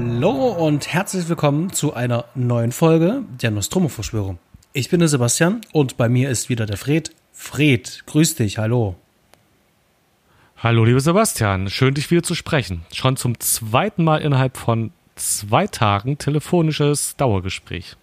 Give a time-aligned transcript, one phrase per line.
[0.00, 4.38] Hallo und herzlich willkommen zu einer neuen Folge der Nostromo-Verschwörung.
[4.72, 7.10] Ich bin der Sebastian und bei mir ist wieder der Fred.
[7.32, 8.94] Fred, grüß dich, hallo.
[10.56, 12.82] Hallo, lieber Sebastian, schön dich wieder zu sprechen.
[12.92, 17.96] Schon zum zweiten Mal innerhalb von zwei Tagen telefonisches Dauergespräch.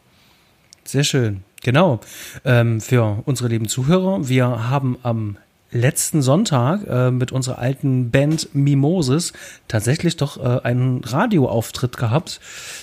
[0.84, 2.02] Sehr schön, genau.
[2.44, 5.38] Ähm, für unsere lieben Zuhörer, wir haben am
[5.72, 9.34] letzten Sonntag äh, mit unserer alten Band Mimoses
[9.68, 12.40] tatsächlich doch äh, einen Radioauftritt gehabt.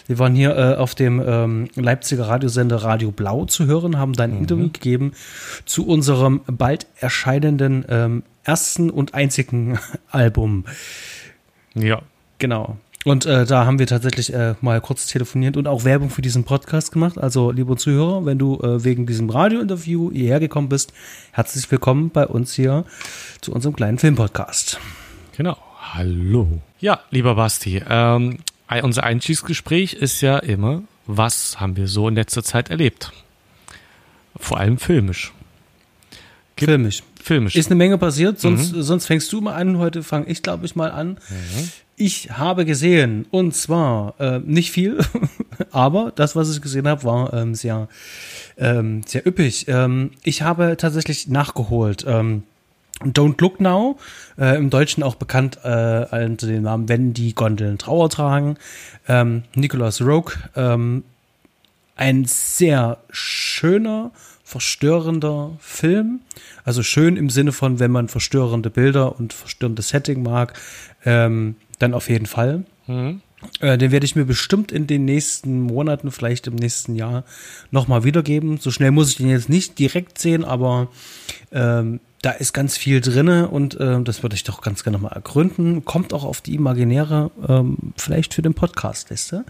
[0.06, 4.24] Wir waren hier äh, auf dem ähm, Leipziger Radiosender Radio Blau zu hören, haben da
[4.24, 4.38] ein mhm.
[4.38, 5.12] Interview gegeben
[5.64, 9.78] zu unserem bald erscheinenden ähm, ersten und einzigen
[10.10, 10.64] Album.
[11.74, 12.02] Ja.
[12.38, 12.76] Genau.
[13.04, 16.44] Und äh, da haben wir tatsächlich äh, mal kurz telefoniert und auch Werbung für diesen
[16.44, 17.18] Podcast gemacht.
[17.18, 20.92] Also, liebe Zuhörer, wenn du äh, wegen diesem Radiointerview hierher gekommen bist,
[21.32, 22.84] herzlich willkommen bei uns hier
[23.40, 24.78] zu unserem kleinen Filmpodcast.
[25.36, 25.56] Genau.
[25.80, 26.60] Hallo.
[26.78, 28.38] Ja, lieber Basti, ähm,
[28.82, 33.12] unser Einstiegsgespräch ist ja immer, was haben wir so in letzter Zeit erlebt?
[34.36, 35.32] Vor allem filmisch.
[36.56, 37.02] Gibt filmisch.
[37.22, 37.56] Filmisch.
[37.56, 38.82] Ist eine Menge passiert, sonst, mhm.
[38.82, 39.78] sonst fängst du mal an.
[39.78, 41.18] Heute fange ich, glaube ich, mal an.
[41.28, 41.70] Mhm.
[41.96, 44.98] Ich habe gesehen, und zwar äh, nicht viel,
[45.70, 47.88] aber das, was ich gesehen habe, war ähm, sehr,
[48.56, 49.66] ähm, sehr üppig.
[49.68, 52.04] Ähm, ich habe tatsächlich nachgeholt.
[52.06, 52.44] Ähm,
[53.04, 53.98] Don't Look Now,
[54.38, 58.56] äh, im Deutschen auch bekannt äh, unter dem Namen Wenn die Gondeln Trauer tragen.
[59.08, 61.04] Ähm, Nicholas Rogue, ähm,
[61.96, 64.12] ein sehr schöner,
[64.44, 66.20] verstörender Film.
[66.64, 70.58] Also schön im Sinne von, wenn man verstörende Bilder und verstörende Setting mag,
[71.04, 72.64] ähm, dann auf jeden Fall.
[72.86, 73.20] Mhm.
[73.60, 77.24] Äh, den werde ich mir bestimmt in den nächsten Monaten, vielleicht im nächsten Jahr,
[77.70, 78.58] nochmal wiedergeben.
[78.58, 80.88] So schnell muss ich den jetzt nicht direkt sehen, aber
[81.50, 85.10] ähm, da ist ganz viel drinne und äh, das würde ich doch ganz gerne mal
[85.10, 85.84] ergründen.
[85.84, 89.44] Kommt auch auf die imaginäre, ähm, vielleicht für den Podcast-Liste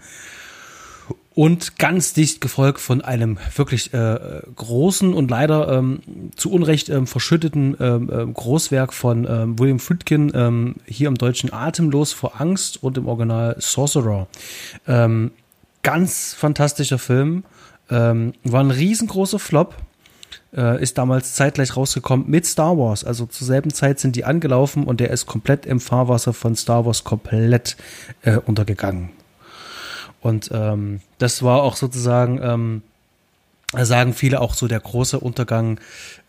[1.35, 7.07] und ganz dicht gefolgt von einem wirklich äh, großen und leider ähm, zu Unrecht ähm,
[7.07, 12.83] verschütteten ähm, äh, Großwerk von ähm, William Friedkin, ähm, hier im Deutschen Atemlos vor Angst
[12.83, 14.27] und im Original Sorcerer.
[14.87, 15.31] Ähm,
[15.81, 17.43] ganz fantastischer Film,
[17.89, 19.75] ähm, war ein riesengroßer Flop,
[20.55, 23.03] äh, ist damals zeitgleich rausgekommen mit Star Wars.
[23.03, 26.85] Also zur selben Zeit sind die angelaufen und der ist komplett im Fahrwasser von Star
[26.85, 27.75] Wars komplett
[28.21, 29.09] äh, untergegangen.
[30.23, 32.81] Und ähm, das war auch sozusagen, ähm,
[33.73, 35.79] sagen viele auch so der große Untergang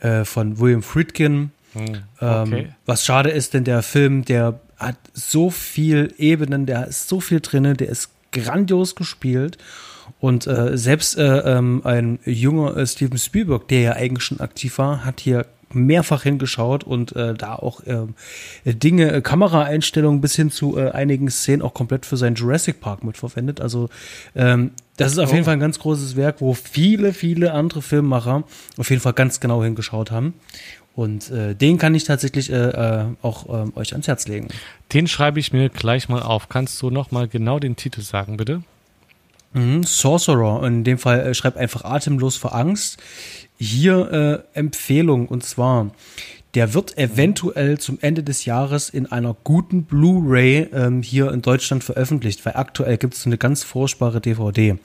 [0.01, 1.53] äh, von William Friedkin.
[1.75, 2.69] Hm, ähm, okay.
[2.87, 7.41] was schade ist, denn der Film, der hat so viel Ebenen, der ist so viel
[7.41, 9.59] drin, der ist grandios gespielt.
[10.21, 14.79] Und äh, selbst äh, ähm, ein junger äh, Steven Spielberg, der ja eigentlich schon aktiv
[14.79, 18.07] war, hat hier mehrfach hingeschaut und äh, da auch äh,
[18.65, 23.05] Dinge, äh, Kameraeinstellungen bis hin zu äh, einigen Szenen auch komplett für seinen Jurassic Park
[23.05, 23.61] mitverwendet.
[23.61, 23.89] Also
[24.35, 25.33] ähm, das ist auf oh.
[25.33, 28.45] jeden Fall ein ganz großes Werk, wo viele, viele andere Filmemacher
[28.77, 30.35] auf jeden Fall ganz genau hingeschaut haben.
[30.95, 34.49] Und äh, den kann ich tatsächlich äh, äh, auch äh, euch ans Herz legen.
[34.93, 36.49] Den schreibe ich mir gleich mal auf.
[36.49, 38.63] Kannst du noch mal genau den Titel sagen, bitte?
[39.55, 40.65] Mhm, Sorcerer.
[40.67, 42.99] In dem Fall äh, schreibt einfach atemlos vor Angst
[43.57, 45.91] hier äh, Empfehlung und zwar
[46.55, 51.83] der wird eventuell zum Ende des Jahres in einer guten Blu-ray ähm, hier in Deutschland
[51.83, 54.79] veröffentlicht, weil aktuell gibt es eine ganz furchtbare DVD,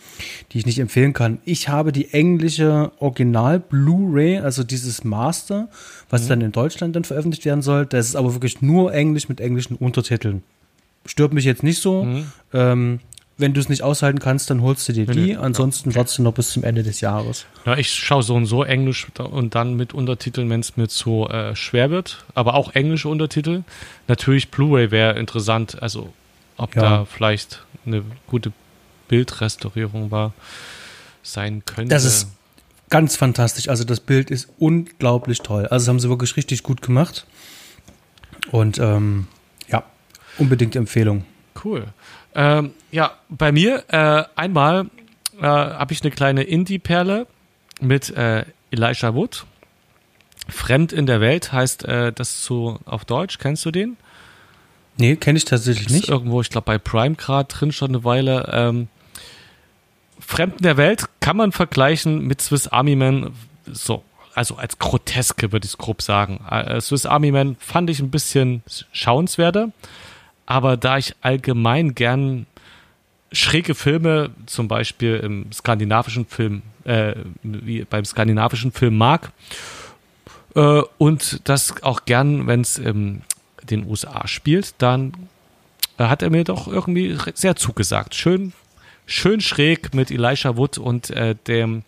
[0.51, 1.37] die ich nicht empfehlen kann.
[1.45, 5.69] Ich habe die englische Original Blu-ray, also dieses Master,
[6.09, 6.27] was mhm.
[6.29, 7.85] dann in Deutschland dann veröffentlicht werden soll.
[7.85, 10.41] Das ist aber wirklich nur Englisch mit englischen Untertiteln.
[11.05, 12.03] Stört mich jetzt nicht so.
[12.03, 12.25] Mhm.
[12.51, 12.99] Ähm,
[13.39, 15.37] wenn du es nicht aushalten kannst, dann holst du dir die.
[15.37, 15.97] Ansonsten okay.
[15.97, 17.45] wartest du noch bis zum Ende des Jahres.
[17.65, 21.27] Ja, ich schaue so und so Englisch und dann mit Untertiteln, wenn es mir zu
[21.29, 22.25] äh, schwer wird.
[22.35, 23.63] Aber auch englische Untertitel.
[24.07, 25.81] Natürlich Blu-ray wäre interessant.
[25.81, 26.13] Also
[26.57, 26.81] ob ja.
[26.81, 28.51] da vielleicht eine gute
[29.07, 30.33] Bildrestaurierung war,
[31.23, 31.95] sein könnte.
[31.95, 32.27] Das ist
[32.89, 33.69] ganz fantastisch.
[33.69, 35.63] Also das Bild ist unglaublich toll.
[35.67, 37.25] Also das haben sie wirklich richtig gut gemacht.
[38.51, 39.27] Und ähm,
[39.69, 39.83] ja,
[40.37, 41.23] unbedingt Empfehlung.
[41.63, 41.87] Cool.
[42.39, 44.85] Ähm, ja, bei mir äh, einmal
[45.41, 47.27] äh, habe ich eine kleine Indie-Perle
[47.81, 49.45] mit äh, Elisha Wood.
[50.47, 53.39] Fremd in der Welt heißt äh, das so auf Deutsch.
[53.39, 53.97] Kennst du den?
[54.95, 56.07] Nee, kenne ich tatsächlich ist nicht.
[56.07, 58.49] Irgendwo, ich glaube, bei Prime gerade drin schon eine Weile.
[58.53, 58.87] Ähm,
[60.17, 63.33] Fremd in der Welt kann man vergleichen mit Swiss Army Man.
[63.65, 66.39] So, also als groteske würde ich es grob sagen.
[66.49, 68.63] Äh, Swiss Army Man fand ich ein bisschen
[68.93, 69.73] schauenswerter.
[70.49, 72.47] Aber da ich allgemein gern
[73.31, 77.13] schräge Filme, zum Beispiel im skandinavischen Film, äh,
[77.43, 79.31] wie beim skandinavischen Film mag,
[80.55, 83.21] äh, und das auch gern, wenn es in
[83.69, 85.13] den USA spielt, dann
[85.99, 88.15] hat er mir doch irgendwie sehr zugesagt.
[88.15, 88.53] Schön,
[89.05, 91.83] schön schräg mit Elisha Wood und äh, dem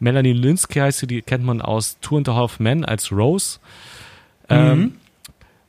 [0.00, 3.58] Melanie Linsky heißt sie, die kennt man aus Two and a Half Men als Rose.
[4.48, 4.92] Ähm, mhm.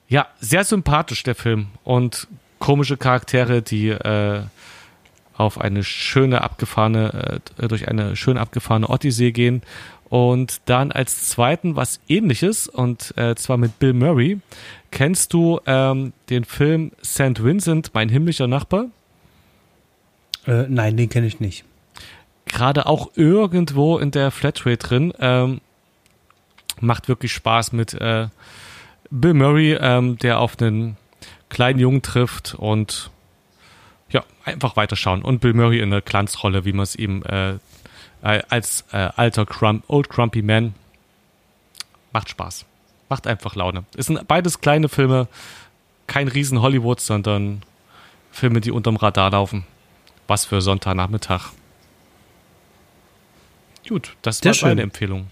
[0.10, 2.28] Ja, sehr sympathisch der Film und
[2.60, 4.42] komische Charaktere, die äh,
[5.36, 9.62] auf eine schöne abgefahrene, äh, durch eine schön abgefahrene Odyssee gehen.
[10.10, 14.40] Und dann als zweiten was ähnliches, und äh, zwar mit Bill Murray.
[14.90, 17.44] Kennst du ähm, den Film St.
[17.44, 18.86] Vincent, mein himmlischer Nachbar?
[20.46, 21.66] Äh, nein, den kenne ich nicht.
[22.46, 25.14] Gerade auch irgendwo in der Flatrate drin.
[25.20, 25.60] Ähm,
[26.80, 28.28] macht wirklich Spaß mit äh,
[29.10, 30.98] Bill Murray, ähm, der auf einen
[31.50, 33.10] kleinen Jungen trifft und
[34.10, 35.22] ja, einfach weiterschauen.
[35.22, 37.58] Und Bill Murray in der Glanzrolle, wie man es ihm äh,
[38.22, 40.74] als äh, alter Crump, Old Crumpy Man
[42.12, 42.66] macht Spaß.
[43.10, 43.86] Macht einfach Laune.
[43.96, 45.28] Es sind beides kleine Filme,
[46.08, 47.62] kein Riesen Hollywood, sondern
[48.32, 49.66] Filme, die unterm Radar laufen.
[50.28, 51.52] Was für Sonntagnachmittag.
[53.88, 54.70] Gut, das Sehr war schön.
[54.70, 55.28] meine Empfehlung.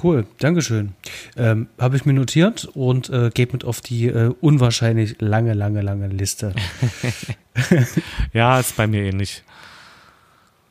[0.00, 0.94] Cool, Dankeschön.
[1.36, 5.82] Ähm, Habe ich mir notiert und äh, gebe mit auf die äh, unwahrscheinlich lange, lange,
[5.82, 6.54] lange Liste.
[8.32, 9.42] ja, ist bei mir ähnlich.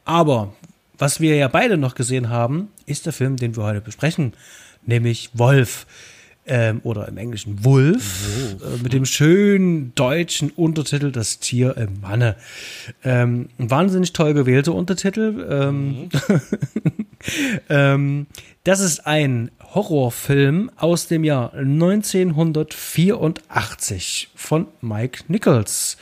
[0.06, 0.53] Aber
[0.97, 4.33] was wir ja beide noch gesehen haben, ist der Film, den wir heute besprechen,
[4.85, 5.85] nämlich Wolf.
[6.47, 8.74] Ähm, oder im Englischen Wolf, Wolf.
[8.79, 12.35] Äh, mit dem schönen deutschen Untertitel Das Tier im Manne.
[13.03, 15.45] Ähm, wahnsinnig toll gewählter Untertitel.
[15.47, 16.09] Ähm,
[17.69, 18.25] mhm.
[18.63, 25.98] das ist ein Horrorfilm aus dem Jahr 1984 von Mike Nichols.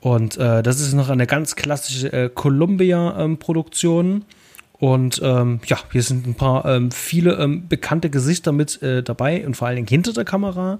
[0.00, 4.06] Und äh, das ist noch eine ganz klassische äh, Columbia-Produktion.
[4.06, 4.24] Ähm,
[4.80, 9.44] und ähm, ja, hier sind ein paar ähm, viele ähm, bekannte Gesichter mit äh, dabei
[9.44, 10.78] und vor allen Dingen hinter der Kamera.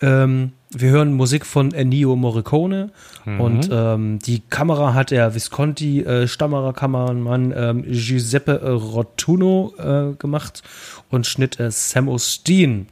[0.00, 2.90] Ähm, wir hören Musik von Ennio Morricone
[3.24, 3.40] mhm.
[3.40, 10.62] und ähm, die Kamera hat der Visconti äh, Stammerer-Kameramann ähm, Giuseppe Rotuno äh, gemacht
[11.10, 12.86] und Schnitt äh, Sam Osteen.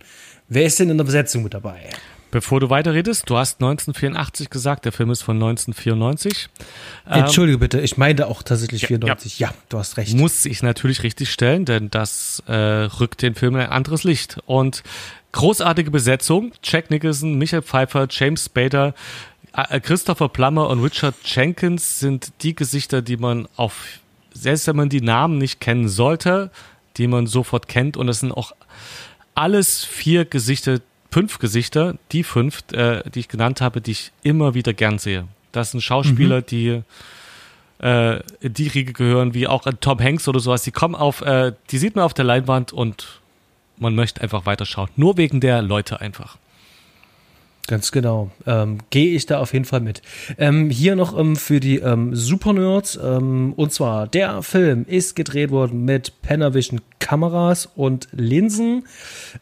[0.48, 1.88] Wer ist denn in der Besetzung mit dabei?
[2.32, 6.48] Bevor du weiterredest, du hast 1984 gesagt, der Film ist von 1994.
[7.04, 9.38] Entschuldige ähm, bitte, ich meinte auch tatsächlich ja, 94.
[9.38, 9.48] Ja.
[9.48, 9.54] ja.
[9.68, 10.16] du hast recht.
[10.16, 14.38] Muss ich natürlich richtig stellen, denn das äh, rückt den Film in ein anderes Licht.
[14.46, 14.82] Und
[15.32, 18.94] großartige Besetzung, Jack Nicholson, Michael Pfeiffer, James Spader,
[19.54, 24.00] äh, Christopher Plummer und Richard Jenkins sind die Gesichter, die man auf,
[24.32, 26.50] selbst wenn man die Namen nicht kennen sollte,
[26.96, 27.98] die man sofort kennt.
[27.98, 28.52] Und es sind auch
[29.34, 30.80] alles vier Gesichter,
[31.12, 35.28] fünf Gesichter, die fünf, äh, die ich genannt habe, die ich immer wieder gern sehe.
[35.52, 36.46] Das sind Schauspieler, mhm.
[36.46, 36.82] die
[37.82, 40.62] äh, in die Riege gehören, wie auch Tom Hanks oder sowas.
[40.62, 43.20] Die kommen auf, äh, die sieht man auf der Leinwand und
[43.76, 44.88] man möchte einfach weiterschauen.
[44.96, 46.38] Nur wegen der Leute einfach.
[47.68, 48.30] Ganz genau.
[48.46, 50.02] Ähm, Gehe ich da auf jeden Fall mit.
[50.36, 52.98] Ähm, hier noch ähm, für die ähm, Super Nerds.
[53.00, 58.84] Ähm, und zwar, der Film ist gedreht worden mit Panavision Kameras und Linsen.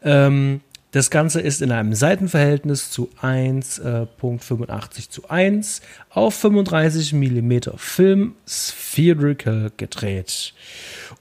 [0.02, 0.61] Ähm,
[0.92, 8.35] das Ganze ist in einem Seitenverhältnis zu 1.85 äh, zu 1 auf 35 mm Film
[8.47, 10.52] Spherical gedreht.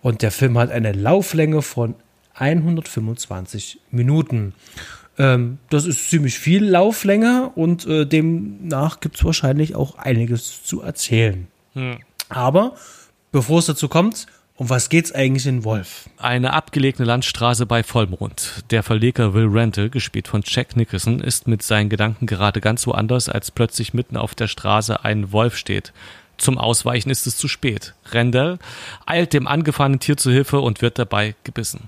[0.01, 1.95] Und der Film hat eine Lauflänge von
[2.33, 4.53] 125 Minuten.
[5.19, 10.81] Ähm, das ist ziemlich viel Lauflänge und äh, demnach gibt es wahrscheinlich auch einiges zu
[10.81, 11.47] erzählen.
[11.73, 11.99] Hm.
[12.29, 12.75] Aber
[13.31, 14.25] bevor es dazu kommt,
[14.59, 16.09] um was geht's eigentlich in Wolf?
[16.17, 18.65] Eine abgelegene Landstraße bei Vollmond.
[18.71, 23.29] Der Verleger Will Randall, gespielt von Jack Nicholson, ist mit seinen Gedanken gerade ganz woanders,
[23.29, 25.93] als plötzlich mitten auf der Straße ein Wolf steht.
[26.37, 27.93] Zum Ausweichen ist es zu spät.
[28.11, 28.59] Randall
[29.05, 31.87] eilt dem angefahrenen Tier zu Hilfe und wird dabei gebissen.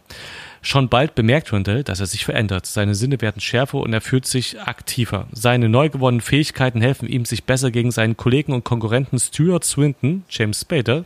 [0.62, 2.68] Schon bald bemerkt Randall, dass er sich verändert.
[2.68, 5.28] Seine Sinne werden schärfer und er fühlt sich aktiver.
[5.34, 10.24] Seine neu gewonnenen Fähigkeiten helfen ihm, sich besser gegen seinen Kollegen und Konkurrenten Stuart Swinton,
[10.30, 11.04] James Spader,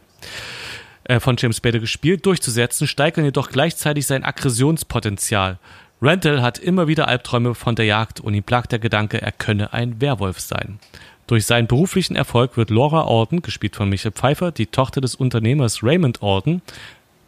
[1.05, 5.59] äh, von James Bader gespielt, durchzusetzen, steigern jedoch gleichzeitig sein Aggressionspotenzial.
[6.01, 9.73] Randall hat immer wieder Albträume von der Jagd und ihn plagt der Gedanke, er könne
[9.73, 10.79] ein Werwolf sein.
[11.27, 15.83] Durch seinen beruflichen Erfolg wird Laura Orden, gespielt von Michael Pfeiffer, die Tochter des Unternehmers
[15.83, 16.61] Raymond Orden,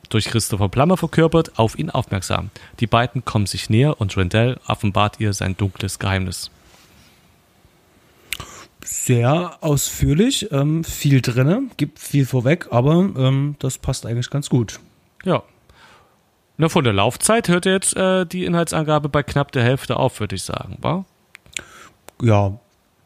[0.10, 2.50] durch Christopher Plummer verkörpert, auf ihn aufmerksam.
[2.80, 6.52] Die beiden kommen sich näher und Randall offenbart ihr sein dunkles Geheimnis
[8.88, 14.80] sehr ausführlich, ähm, viel drinne, gibt viel vorweg, aber ähm, das passt eigentlich ganz gut.
[15.24, 15.44] Ja.
[16.58, 20.36] Na, von der Laufzeit hört jetzt äh, die Inhaltsangabe bei knapp der Hälfte auf, würde
[20.36, 21.06] ich sagen, wa?
[22.22, 22.60] Ja,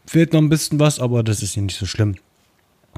[0.06, 2.16] fehlt noch ein bisschen was, aber das ist ja nicht so schlimm.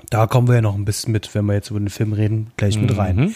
[0.09, 2.51] Da kommen wir ja noch ein bisschen mit, wenn wir jetzt über den Film reden,
[2.57, 3.15] gleich mit rein.
[3.15, 3.35] Mhm.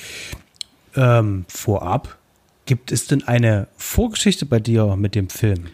[0.95, 2.17] Ähm, vorab,
[2.65, 5.67] gibt es denn eine Vorgeschichte bei dir mit dem Film?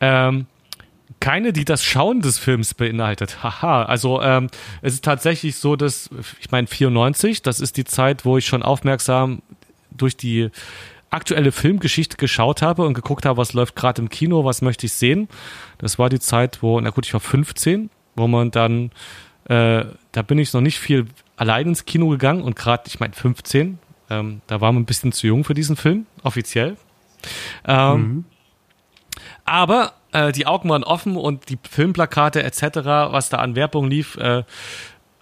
[0.00, 0.46] Ähm,
[1.20, 3.42] keine, die das Schauen des Films beinhaltet.
[3.42, 4.48] Haha, also ähm,
[4.82, 8.62] es ist tatsächlich so, dass, ich meine, 94, das ist die Zeit, wo ich schon
[8.62, 9.42] aufmerksam
[9.90, 10.50] durch die
[11.10, 14.92] aktuelle Filmgeschichte geschaut habe und geguckt habe, was läuft gerade im Kino, was möchte ich
[14.92, 15.28] sehen.
[15.78, 18.90] Das war die Zeit, wo, na gut, ich war 15, wo man dann,
[19.48, 21.06] äh, da bin ich noch nicht viel
[21.36, 23.78] allein ins Kino gegangen und gerade, ich meine 15,
[24.10, 26.76] ähm, da war man ein bisschen zu jung für diesen Film, offiziell.
[27.66, 28.24] Ähm, mhm.
[29.44, 32.62] Aber äh, die Augen waren offen und die Filmplakate etc.,
[33.10, 34.44] was da an Werbung lief, äh,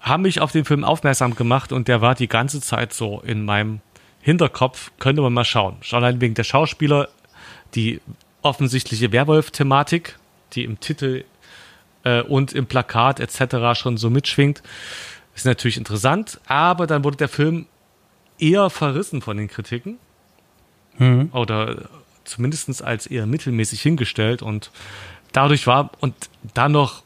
[0.01, 3.45] haben mich auf den Film aufmerksam gemacht und der war die ganze Zeit so in
[3.45, 3.81] meinem
[4.21, 5.77] Hinterkopf, könnte man mal schauen.
[5.81, 7.09] Schon allein wegen der Schauspieler,
[7.75, 8.01] die
[8.43, 10.17] offensichtliche Werwolf-Thematik,
[10.53, 11.25] die im Titel
[12.05, 13.79] äh, und im Plakat etc.
[13.79, 14.63] schon so mitschwingt,
[15.35, 17.67] ist natürlich interessant, aber dann wurde der Film
[18.39, 19.99] eher verrissen von den Kritiken.
[20.99, 21.31] Mhm.
[21.33, 21.89] Oder
[22.25, 24.71] zumindest als eher mittelmäßig hingestellt und
[25.33, 26.15] dadurch war, und
[26.55, 27.03] dann noch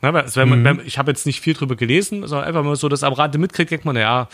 [0.03, 0.81] Ne, mhm.
[0.85, 3.71] ich habe jetzt nicht viel drüber gelesen, sondern einfach mal so das am Rande mitkriegt,
[3.71, 4.27] denkt man, ja,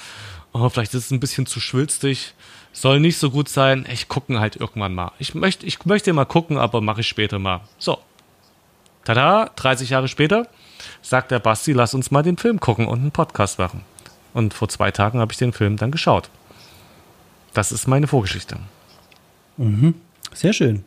[0.54, 2.32] oh, vielleicht ist es ein bisschen zu schwülstig,
[2.72, 3.86] soll nicht so gut sein.
[3.92, 5.12] Ich gucke halt irgendwann mal.
[5.18, 7.60] Ich möchte, ich möchte mal gucken, aber mache ich später mal.
[7.78, 7.98] So.
[9.04, 10.46] Tada, 30 Jahre später
[11.02, 13.84] sagt der Basti, lass uns mal den Film gucken und einen Podcast machen.
[14.34, 16.30] Und vor zwei Tagen habe ich den Film dann geschaut.
[17.54, 18.58] Das ist meine Vorgeschichte.
[19.56, 19.94] Mhm.
[20.34, 20.84] Sehr schön.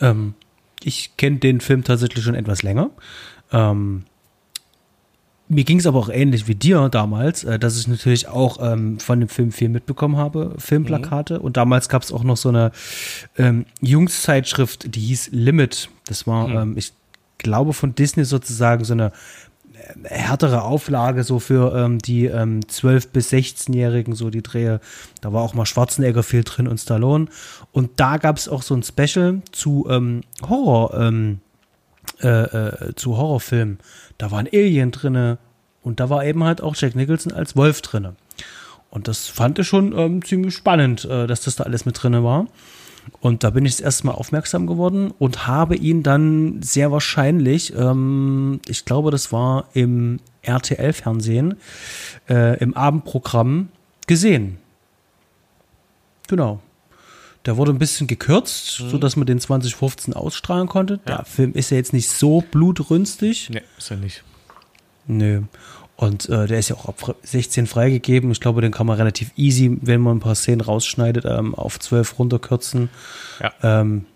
[0.00, 0.34] Ähm,
[0.82, 2.90] ich kenne den Film tatsächlich schon etwas länger.
[3.52, 4.04] Ähm,
[5.48, 9.00] mir ging es aber auch ähnlich wie dir damals, äh, dass ich natürlich auch ähm,
[9.00, 11.38] von dem Film viel mitbekommen habe, Filmplakate.
[11.38, 11.44] Mhm.
[11.44, 12.70] Und damals gab es auch noch so eine
[13.36, 15.90] ähm, Jungszeitschrift, die hieß Limit.
[16.06, 16.56] Das war, mhm.
[16.56, 16.92] ähm, ich
[17.38, 19.12] glaube, von Disney sozusagen so eine
[20.04, 24.80] härtere Auflage so für ähm, die ähm, 12- bis 16-Jährigen, so die Drehe.
[25.20, 27.26] Da war auch mal Schwarzenegger viel drin und Stallone.
[27.72, 31.40] Und da gab es auch so ein Special zu ähm, Horror, ähm,
[32.22, 33.78] äh, äh, zu Horrorfilmen
[34.20, 35.38] da war ein Alien drinne
[35.82, 38.16] und da war eben halt auch Jack Nicholson als Wolf drinne.
[38.90, 42.22] Und das fand ich schon ähm, ziemlich spannend, äh, dass das da alles mit drinne
[42.22, 42.46] war.
[43.20, 47.74] Und da bin ich das erste Mal aufmerksam geworden und habe ihn dann sehr wahrscheinlich,
[47.74, 51.56] ähm, ich glaube, das war im RTL-Fernsehen,
[52.28, 53.68] äh, im Abendprogramm
[54.06, 54.58] gesehen.
[56.28, 56.60] Genau.
[57.46, 58.90] Der wurde ein bisschen gekürzt, mhm.
[58.90, 61.00] sodass man den 2015 ausstrahlen konnte.
[61.06, 61.16] Ja.
[61.16, 63.50] Der Film ist ja jetzt nicht so blutrünstig.
[63.50, 64.24] Nee, ist er nicht.
[65.06, 65.42] Nö.
[66.00, 68.30] Und äh, der ist ja auch ab 16 freigegeben.
[68.30, 71.78] Ich glaube, den kann man relativ easy, wenn man ein paar Szenen rausschneidet, ähm, auf
[71.78, 72.88] 12 runterkürzen.
[73.38, 73.52] Ja.
[73.62, 74.06] Ähm,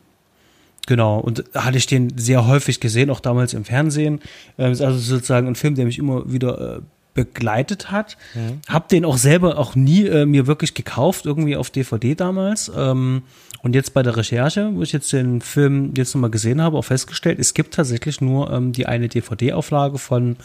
[0.86, 1.18] genau.
[1.18, 4.22] Und hatte ich den sehr häufig gesehen, auch damals im Fernsehen.
[4.56, 6.80] Ähm, ist also sozusagen ein Film, der mich immer wieder äh,
[7.12, 8.16] begleitet hat.
[8.34, 8.62] Mhm.
[8.66, 12.72] Hab den auch selber auch nie äh, mir wirklich gekauft, irgendwie auf DVD damals.
[12.74, 13.24] Ähm,
[13.60, 16.84] und jetzt bei der Recherche, wo ich jetzt den Film jetzt nochmal gesehen habe, auch
[16.86, 20.36] festgestellt, es gibt tatsächlich nur ähm, die eine DVD-Auflage von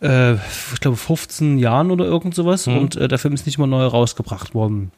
[0.00, 2.78] äh, ich glaube 15 Jahren oder irgend sowas mhm.
[2.78, 4.92] und äh, der Film ist nicht mal neu rausgebracht worden.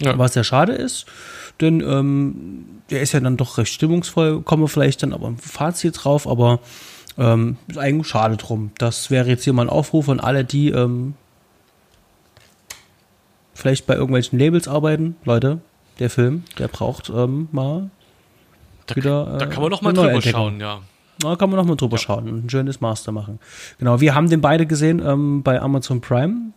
[0.00, 0.16] Ja.
[0.16, 1.04] Was sehr schade ist,
[1.60, 6.02] denn ähm, der ist ja dann doch recht stimmungsvoll, komme vielleicht dann aber ein Fazit
[6.02, 6.60] drauf, aber
[7.18, 8.72] ähm, ist eigentlich schade drum.
[8.78, 11.14] Das wäre jetzt hier mal ein Aufruf an alle, die ähm,
[13.52, 15.16] vielleicht bei irgendwelchen Labels arbeiten.
[15.24, 15.60] Leute,
[15.98, 17.90] der Film, der braucht ähm, mal
[18.86, 19.34] da, wieder.
[19.34, 20.80] Äh, da kann man noch mal drüber schauen, ja.
[21.20, 22.02] Da kann man noch mal drüber ja.
[22.02, 23.38] schauen und ein schönes Master machen.
[23.78, 26.52] Genau, wir haben den beide gesehen ähm, bei Amazon Prime.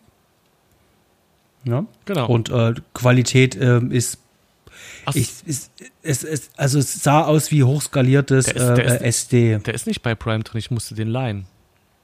[1.66, 2.28] Ja, genau.
[2.28, 4.20] Und äh, Qualität ähm, ist
[5.14, 5.70] ich, es,
[6.02, 9.58] es, es, also es sah aus wie hochskaliertes der ist, der äh, ist, SD.
[9.60, 11.46] Der ist nicht bei Prime drin, ich musste den leihen.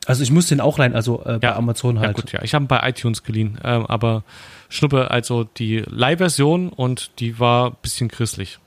[0.05, 2.17] Also ich musste den auch leihen, also äh, bei ja, Amazon halt.
[2.17, 4.23] Ja gut, ja, ich habe ihn bei iTunes geliehen, äh, aber
[4.69, 8.59] Schnuppe, also die Leihversion und die war ein bisschen christlich.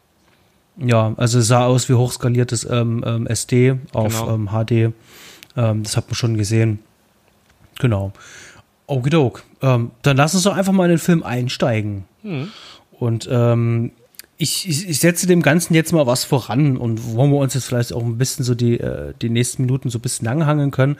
[0.76, 4.34] Ja, also es sah aus wie hochskaliertes ähm, ähm, SD auf genau.
[4.34, 4.94] ähm, HD.
[5.56, 6.78] Ähm, das hat man schon gesehen.
[7.78, 8.12] Genau.
[8.86, 9.44] Okidok.
[9.60, 12.04] Ähm, dann lass uns doch einfach mal in den Film einsteigen.
[12.22, 12.50] Hm.
[12.92, 13.92] Und ähm,
[14.38, 17.66] ich, ich, ich setze dem Ganzen jetzt mal was voran und wollen wir uns jetzt
[17.66, 20.96] vielleicht auch ein bisschen so die, äh, die nächsten Minuten so ein bisschen langhangeln können.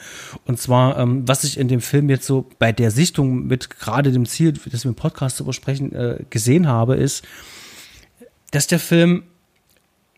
[0.46, 4.12] Und zwar, ähm, was ich in dem Film jetzt so bei der Sichtung mit gerade
[4.12, 7.24] dem Ziel, dass wir im Podcast darüber sprechen, äh, gesehen habe, ist,
[8.52, 9.24] dass der Film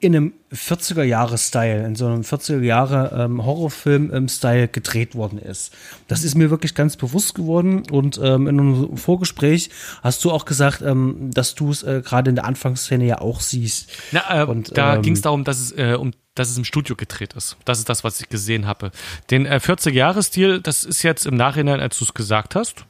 [0.04, 5.72] in einem 40er-Jahre-Style, in so einem 40er-Jahre-Horrorfilm-Style ähm, gedreht worden ist.
[6.08, 9.70] Das ist mir wirklich ganz bewusst geworden und ähm, in einem Vorgespräch
[10.02, 13.40] hast du auch gesagt, ähm, dass du es äh, gerade in der Anfangsszene ja auch
[13.40, 13.90] siehst.
[14.12, 16.64] Na, äh, und, da ähm, ging es darum, dass es äh, um dass es im
[16.64, 17.56] Studio gedreht ist.
[17.64, 18.90] Das ist das, was ich gesehen habe.
[19.30, 22.86] Den äh, 40-Jahre-Stil, das ist jetzt im Nachhinein, als du es gesagt hast,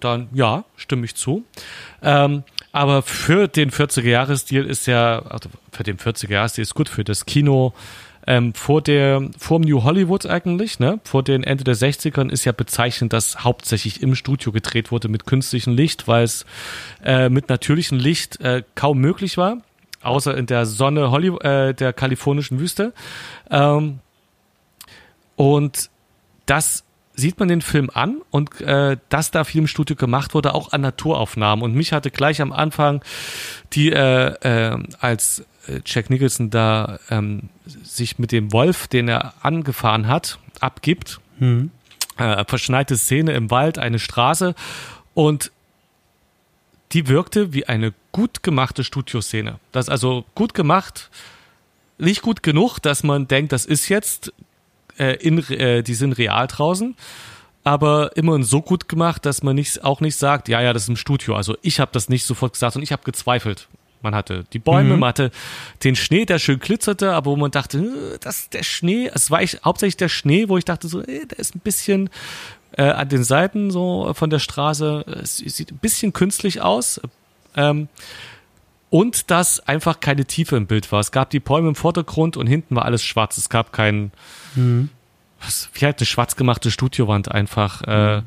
[0.00, 1.44] dann ja, stimme ich zu.
[2.02, 7.26] Ähm, Aber für den 40er-Jahres-Stil ist ja, also für den 40er-Jahres-Stil ist gut, für das
[7.26, 7.72] Kino
[8.28, 12.44] ähm, vor der, vor dem New Hollywood eigentlich, ne, vor den Ende der 60ern ist
[12.44, 16.44] ja bezeichnend, dass hauptsächlich im Studio gedreht wurde mit künstlichem Licht, weil es
[17.02, 19.62] äh, mit natürlichem Licht äh, kaum möglich war,
[20.02, 22.92] außer in der Sonne Hollywood, äh, der kalifornischen Wüste.
[23.50, 24.00] Ähm,
[25.36, 25.88] und
[26.44, 26.84] das
[27.18, 30.70] sieht man den Film an und äh, dass da viel im Studio gemacht wurde, auch
[30.70, 31.64] an Naturaufnahmen.
[31.64, 33.02] Und mich hatte gleich am Anfang
[33.72, 34.34] die, äh,
[34.72, 40.38] äh, als äh, Jack Nicholson da ähm, sich mit dem Wolf, den er angefahren hat,
[40.60, 41.72] abgibt, mhm.
[42.18, 44.54] äh, verschneite Szene im Wald, eine Straße
[45.14, 45.50] und
[46.92, 49.58] die wirkte wie eine gut gemachte Studioszene.
[49.72, 51.10] Das ist also gut gemacht,
[51.98, 54.32] nicht gut genug, dass man denkt, das ist jetzt
[54.98, 56.96] äh, in, äh, die sind real draußen,
[57.64, 60.88] aber immerhin so gut gemacht, dass man nicht, auch nicht sagt, ja, ja, das ist
[60.88, 61.34] im Studio.
[61.34, 63.68] Also ich habe das nicht sofort gesagt und ich habe gezweifelt.
[64.00, 65.00] Man hatte die Bäume, mhm.
[65.00, 65.30] man hatte
[65.82, 69.42] den Schnee, der schön glitzerte, aber wo man dachte, äh, das der Schnee, es war
[69.42, 72.10] ich, hauptsächlich der Schnee, wo ich dachte so, ey, der ist ein bisschen
[72.72, 77.00] äh, an den Seiten so von der Straße, es sieht ein bisschen künstlich aus.
[77.56, 77.88] Ähm,
[78.90, 81.00] und dass einfach keine Tiefe im Bild war.
[81.00, 83.36] Es gab die Bäume im Vordergrund und hinten war alles schwarz.
[83.36, 84.12] Es gab keinen,
[84.54, 84.88] mhm.
[85.40, 88.22] was, wie halt eine schwarz gemachte Studiowand einfach, äh,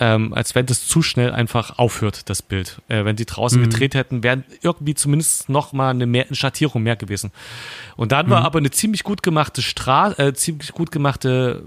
[0.00, 2.80] ähm, als wenn das zu schnell einfach aufhört, das Bild.
[2.88, 3.64] Äh, wenn die draußen mhm.
[3.64, 7.32] gedreht hätten, wären irgendwie zumindest noch mal eine, mehr, eine Schattierung mehr gewesen.
[7.96, 8.30] Und dann mhm.
[8.30, 11.64] war aber eine ziemlich gut gemachte Straße, äh, ziemlich gut gemachte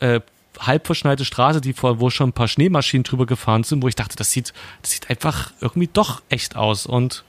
[0.00, 0.20] äh,
[0.58, 3.94] halb verschneite Straße, die vor, wo schon ein paar Schneemaschinen drüber gefahren sind, wo ich
[3.94, 4.52] dachte, das sieht,
[4.82, 6.86] das sieht einfach irgendwie doch echt aus.
[6.86, 7.24] Und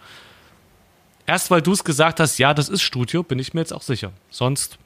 [1.26, 3.82] erst weil du es gesagt hast, ja, das ist Studio, bin ich mir jetzt auch
[3.82, 4.12] sicher.
[4.30, 4.78] Sonst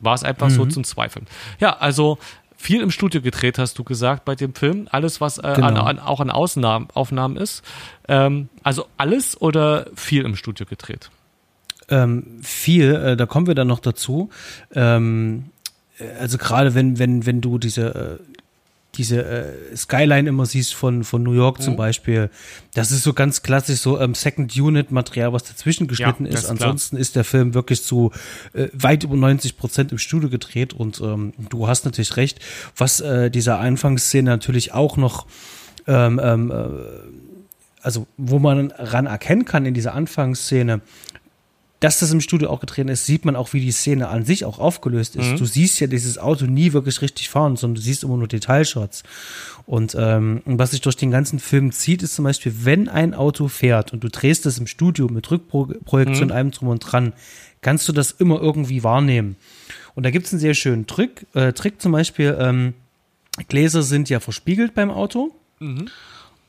[0.00, 0.54] war es einfach mhm.
[0.54, 1.26] so zum Zweifeln.
[1.60, 2.18] Ja, also
[2.56, 4.88] viel im Studio gedreht, hast du gesagt, bei dem Film.
[4.90, 5.68] Alles, was äh, genau.
[5.68, 7.62] an, an, auch an Außenahmen, Aufnahmen ist.
[8.08, 11.10] Ähm, also alles oder viel im Studio gedreht?
[11.88, 14.30] Ähm, viel, äh, da kommen wir dann noch dazu.
[14.74, 15.50] Ähm,
[16.18, 18.34] also gerade wenn, wenn, wenn du diese, äh,
[18.96, 21.78] diese äh, Skyline immer siehst von, von New York zum mhm.
[21.78, 22.30] Beispiel,
[22.74, 26.46] das ist so ganz klassisch so ähm, Second Unit Material, was dazwischen geschnitten ja, ist.
[26.46, 28.12] Ansonsten ist der Film wirklich zu
[28.52, 32.40] äh, weit über 90 Prozent im Studio gedreht und ähm, du hast natürlich recht,
[32.76, 35.26] was äh, dieser Anfangsszene natürlich auch noch
[35.86, 37.24] ähm, ähm, äh,
[37.84, 40.80] also wo man ran erkennen kann in dieser Anfangsszene,
[41.84, 44.46] dass das im Studio auch gedreht ist, sieht man auch, wie die Szene an sich
[44.46, 45.32] auch aufgelöst ist.
[45.32, 45.36] Mhm.
[45.36, 49.02] Du siehst ja dieses Auto nie wirklich richtig fahren, sondern du siehst immer nur Detailshots.
[49.66, 53.48] Und ähm, was sich durch den ganzen Film zieht, ist zum Beispiel, wenn ein Auto
[53.48, 56.32] fährt und du drehst das im Studio mit Rückprojektion, mhm.
[56.32, 57.12] allem drum und dran,
[57.60, 59.36] kannst du das immer irgendwie wahrnehmen.
[59.94, 61.26] Und da gibt es einen sehr schönen Trick.
[61.34, 62.72] Äh, Trick zum Beispiel, ähm,
[63.48, 65.34] Gläser sind ja verspiegelt beim Auto.
[65.60, 65.90] Mhm.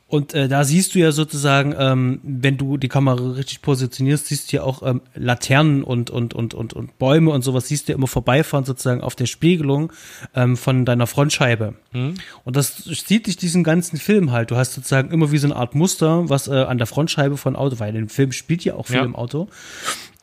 [0.07, 4.51] Und äh, da siehst du ja sozusagen, ähm, wenn du die Kamera richtig positionierst, siehst
[4.51, 7.93] du ja auch ähm, Laternen und, und, und, und, und Bäume und sowas, siehst du
[7.93, 9.91] ja immer vorbeifahren sozusagen auf der Spiegelung
[10.35, 11.73] ähm, von deiner Frontscheibe.
[11.91, 12.15] Mhm.
[12.43, 14.51] Und das zieht dich diesen ganzen Film halt.
[14.51, 17.55] Du hast sozusagen immer wie so eine Art Muster, was äh, an der Frontscheibe von
[17.55, 19.03] Auto, weil der Film spielt ja auch viel ja.
[19.03, 19.49] im Auto.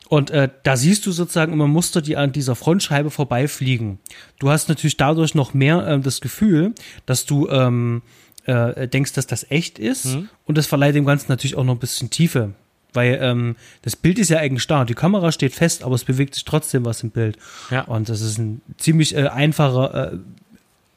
[0.07, 3.99] Und äh, da siehst du sozusagen immer Muster, die an dieser Frontscheibe vorbeifliegen.
[4.39, 6.73] Du hast natürlich dadurch noch mehr äh, das Gefühl,
[7.05, 8.01] dass du ähm,
[8.45, 10.05] äh, denkst, dass das echt ist.
[10.05, 10.29] Mhm.
[10.45, 12.53] Und das verleiht dem Ganzen natürlich auch noch ein bisschen Tiefe.
[12.93, 14.85] Weil ähm, das Bild ist ja eigentlich da.
[14.85, 17.37] Die Kamera steht fest, aber es bewegt sich trotzdem was im Bild.
[17.71, 17.81] Ja.
[17.81, 20.17] Und das ist ein ziemlich äh, einfacher, äh,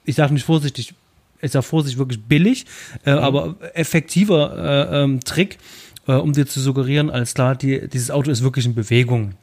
[0.05, 0.95] ich sage nicht vorsichtig,
[1.41, 2.67] ich sage vorsichtig wirklich billig,
[3.05, 3.19] äh, mhm.
[3.19, 5.59] aber effektiver äh, ähm, Trick,
[6.07, 9.35] äh, um dir zu suggerieren, alles klar, die, dieses Auto ist wirklich in Bewegung.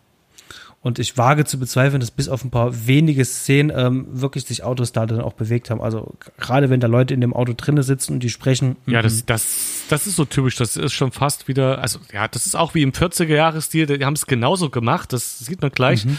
[0.83, 4.63] Und ich wage zu bezweifeln, dass bis auf ein paar wenige Szenen ähm, wirklich sich
[4.65, 5.79] Autos da dann auch bewegt haben.
[5.79, 8.75] Also gerade wenn da Leute in dem Auto drinnen sitzen und die sprechen.
[8.85, 9.25] Ja, das, mhm.
[9.27, 9.47] das,
[9.87, 10.57] das ist so typisch.
[10.57, 13.85] Das ist schon fast wieder, also ja, das ist auch wie im 40er-Jahres-Stil.
[13.85, 15.13] Die haben es genauso gemacht.
[15.13, 16.03] Das sieht man gleich.
[16.03, 16.17] Mhm.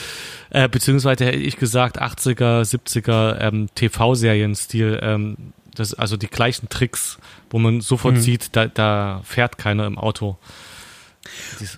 [0.49, 4.99] Äh, beziehungsweise hätte ich gesagt 80er, 70er ähm, TV-Serien-Stil.
[5.03, 5.37] Ähm,
[5.75, 7.19] das, also die gleichen Tricks,
[7.51, 8.21] wo man sofort mhm.
[8.21, 10.39] sieht, da, da fährt keiner im Auto.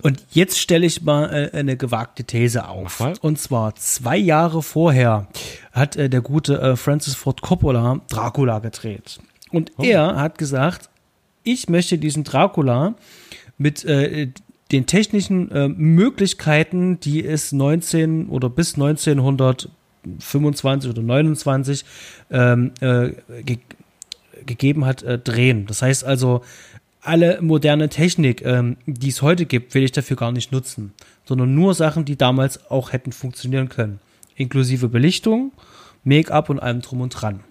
[0.01, 3.01] Und jetzt stelle ich mal äh, eine gewagte These auf.
[3.21, 5.27] Und zwar zwei Jahre vorher
[5.71, 9.19] hat äh, der gute äh, Francis Ford Coppola Dracula gedreht.
[9.51, 9.83] Und oh.
[9.83, 10.89] er hat gesagt,
[11.43, 12.95] ich möchte diesen Dracula
[13.57, 21.85] mit den technischen Möglichkeiten, die es 19 oder bis 1925 oder 29
[22.29, 23.11] ähm, äh,
[23.43, 23.59] ge
[24.45, 25.65] gegeben hat, drehen.
[25.65, 26.43] Das heißt also,
[27.07, 30.93] alle moderne Technik, ähm, die es heute gibt, will ich dafür gar nicht nutzen,
[31.25, 33.99] sondern nur Sachen, die damals auch hätten funktionieren können.
[34.35, 35.53] Inklusive Belichtung,
[36.03, 37.41] Make-up und allem drum und dran.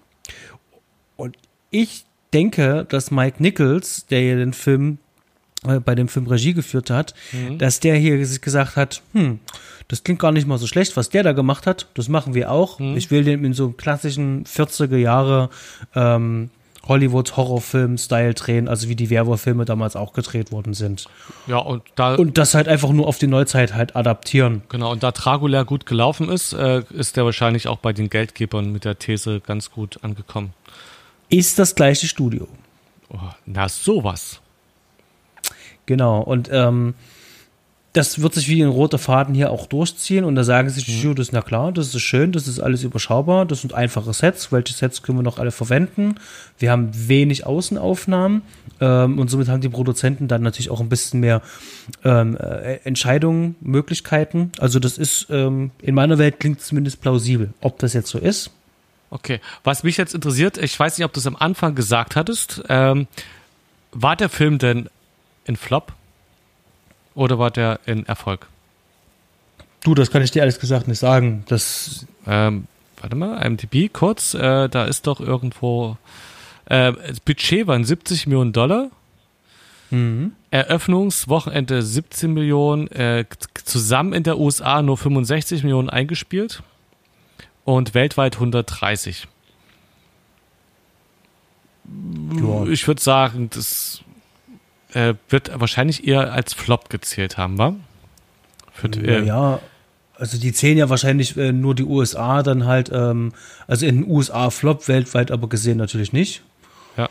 [1.17, 1.37] Und
[1.71, 4.99] ich denke, dass Mike Nichols, der ja den Film
[5.67, 7.59] äh, bei dem Film Regie geführt hat, mhm.
[7.59, 9.41] dass der hier gesagt hat, hm,
[9.89, 12.51] das klingt gar nicht mal so schlecht, was der da gemacht hat, das machen wir
[12.51, 12.79] auch.
[12.79, 12.97] Mhm.
[12.97, 15.49] Ich will den in so einem klassischen 40er Jahre
[15.95, 16.51] ähm,
[16.89, 21.07] Hollywood Horrorfilm-Style drehen, also wie die Werwolf-Filme damals auch gedreht worden sind.
[21.47, 22.15] Ja, und da.
[22.15, 24.63] Und das halt einfach nur auf die Neuzeit halt adaptieren.
[24.69, 28.71] Genau, und da Dracula gut gelaufen ist, äh, ist der wahrscheinlich auch bei den Geldgebern
[28.73, 30.53] mit der These ganz gut angekommen.
[31.29, 32.47] Ist das gleiche Studio.
[33.09, 34.41] Oh, na, sowas.
[35.87, 36.95] Genau, und ähm,
[37.97, 40.93] das wird sich wie ein roter Faden hier auch durchziehen und da sagen sich die
[40.93, 40.99] mhm.
[40.99, 44.75] Studios, na klar, das ist schön, das ist alles überschaubar, das sind einfache Sets, welche
[44.75, 46.17] Sets können wir noch alle verwenden?
[46.59, 48.43] Wir haben wenig Außenaufnahmen
[48.83, 51.41] ähm, und somit haben die Produzenten dann natürlich auch ein bisschen mehr
[52.05, 54.53] ähm, äh, Entscheidungen, Möglichkeiten.
[54.59, 57.55] Also das ist, ähm, in meiner Welt klingt zumindest plausibel.
[57.63, 58.51] Ob das jetzt so ist?
[59.09, 62.63] Okay, was mich jetzt interessiert, ich weiß nicht, ob du es am Anfang gesagt hattest,
[62.69, 63.07] ähm,
[63.93, 64.91] war der Film denn
[65.47, 65.95] in Flop?
[67.17, 68.47] Oder war der in Erfolg?
[69.83, 71.45] Du, das kann ich dir ehrlich gesagt nicht sagen.
[71.49, 72.69] Das ähm,
[73.01, 75.97] warte mal, IMDb kurz, äh, da ist doch irgendwo
[76.67, 78.91] äh, das Budget waren 70 Millionen Dollar.
[79.91, 80.33] Mhm.
[80.51, 83.25] Eröffnungswochenende 17 Millionen, äh,
[83.65, 86.63] zusammen in der USA nur 65 Millionen eingespielt
[87.65, 89.29] und weltweit 130.
[92.41, 92.67] Ja.
[92.67, 94.03] Ich würde sagen, das
[94.97, 97.75] äh, wird wahrscheinlich eher als Flop gezählt haben, wa?
[98.73, 99.61] Für, äh, ja,
[100.19, 103.33] also die zählen ja wahrscheinlich äh, nur die USA dann halt, ähm,
[103.67, 106.43] also in den USA Flop, weltweit aber gesehen natürlich nicht.
[106.97, 107.11] Ja.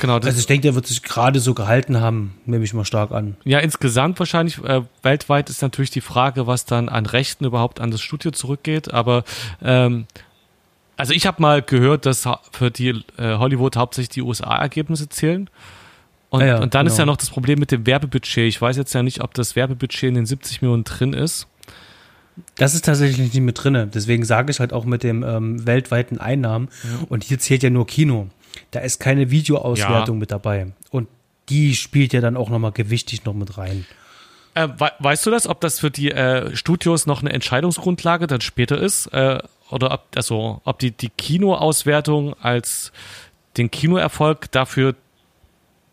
[0.00, 0.14] Genau.
[0.14, 3.36] also ich denke, der wird sich gerade so gehalten haben, nehme ich mal stark an.
[3.44, 7.90] Ja, insgesamt wahrscheinlich äh, weltweit ist natürlich die Frage, was dann an Rechten überhaupt an
[7.90, 8.92] das Studio zurückgeht.
[8.92, 9.24] Aber
[9.62, 10.06] ähm,
[10.96, 15.48] also ich habe mal gehört, dass für die äh, Hollywood hauptsächlich die USA-Ergebnisse zählen.
[16.30, 16.92] Und, ja, und dann genau.
[16.92, 18.48] ist ja noch das Problem mit dem Werbebudget.
[18.48, 21.46] Ich weiß jetzt ja nicht, ob das Werbebudget in den 70 Millionen drin ist.
[22.56, 23.90] Das ist tatsächlich nicht mit drin.
[23.92, 26.68] Deswegen sage ich halt auch mit dem ähm, weltweiten Einnahmen.
[26.84, 27.06] Ja.
[27.08, 28.28] Und hier zählt ja nur Kino.
[28.70, 30.20] Da ist keine Videoauswertung ja.
[30.20, 30.72] mit dabei.
[30.90, 31.08] Und
[31.48, 33.86] die spielt ja dann auch nochmal gewichtig noch mit rein.
[34.54, 38.40] Äh, we weißt du das, ob das für die äh, Studios noch eine Entscheidungsgrundlage dann
[38.40, 39.06] später ist?
[39.08, 39.38] Äh,
[39.70, 42.92] oder ob, also, ob die, die Kinoauswertung als
[43.56, 44.94] den Kinoerfolg dafür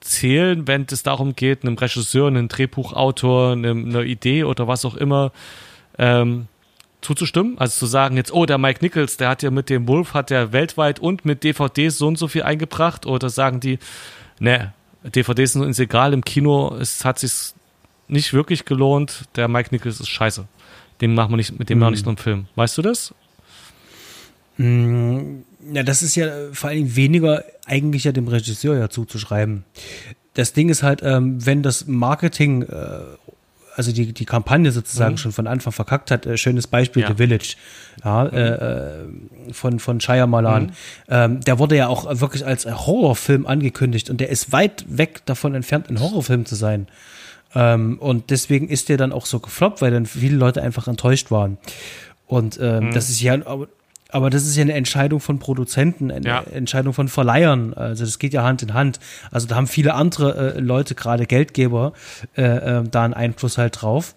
[0.05, 4.95] zählen, wenn es darum geht, einem Regisseur, einem Drehbuchautor, einem, einer Idee oder was auch
[4.95, 5.31] immer
[5.97, 6.47] ähm,
[7.01, 7.57] zuzustimmen.
[7.57, 10.29] Also zu sagen jetzt, oh, der Mike Nichols, der hat ja mit dem Wolf, hat
[10.29, 13.05] ja weltweit und mit DVDs so und so viel eingebracht.
[13.05, 13.79] Oder sagen die,
[14.39, 17.53] ne, DVDs sind uns egal, im Kino es hat sich
[18.07, 20.47] nicht wirklich gelohnt, der Mike Nichols ist scheiße.
[21.01, 21.81] Dem machen wir nicht, mit dem mhm.
[21.81, 22.45] machen wir nicht nur einen Film.
[22.55, 23.13] Weißt du das?
[25.73, 29.63] Ja, das ist ja vor allem weniger eigentlich ja dem Regisseur ja zuzuschreiben.
[30.33, 32.99] Das Ding ist halt, ähm, wenn das Marketing, äh,
[33.75, 35.17] also die, die Kampagne sozusagen mhm.
[35.17, 37.07] schon von Anfang verkackt hat, äh, schönes Beispiel, ja.
[37.07, 37.55] The Village,
[38.03, 38.37] ja, mhm.
[38.37, 40.63] äh, äh von, von Shia Malan.
[40.63, 40.71] Mhm.
[41.09, 45.55] Ähm, der wurde ja auch wirklich als Horrorfilm angekündigt und der ist weit weg davon
[45.55, 46.87] entfernt, ein Horrorfilm zu sein.
[47.55, 51.31] Ähm, und deswegen ist der dann auch so gefloppt, weil dann viele Leute einfach enttäuscht
[51.31, 51.57] waren.
[52.27, 52.93] Und ähm, mhm.
[52.93, 53.37] das ist ja
[54.09, 56.41] aber das ist ja eine Entscheidung von Produzenten, eine ja.
[56.41, 57.73] Entscheidung von Verleihern.
[57.73, 58.99] Also das geht ja Hand in Hand.
[59.31, 61.93] Also da haben viele andere äh, Leute, gerade Geldgeber,
[62.37, 64.15] äh, äh, da einen Einfluss halt drauf.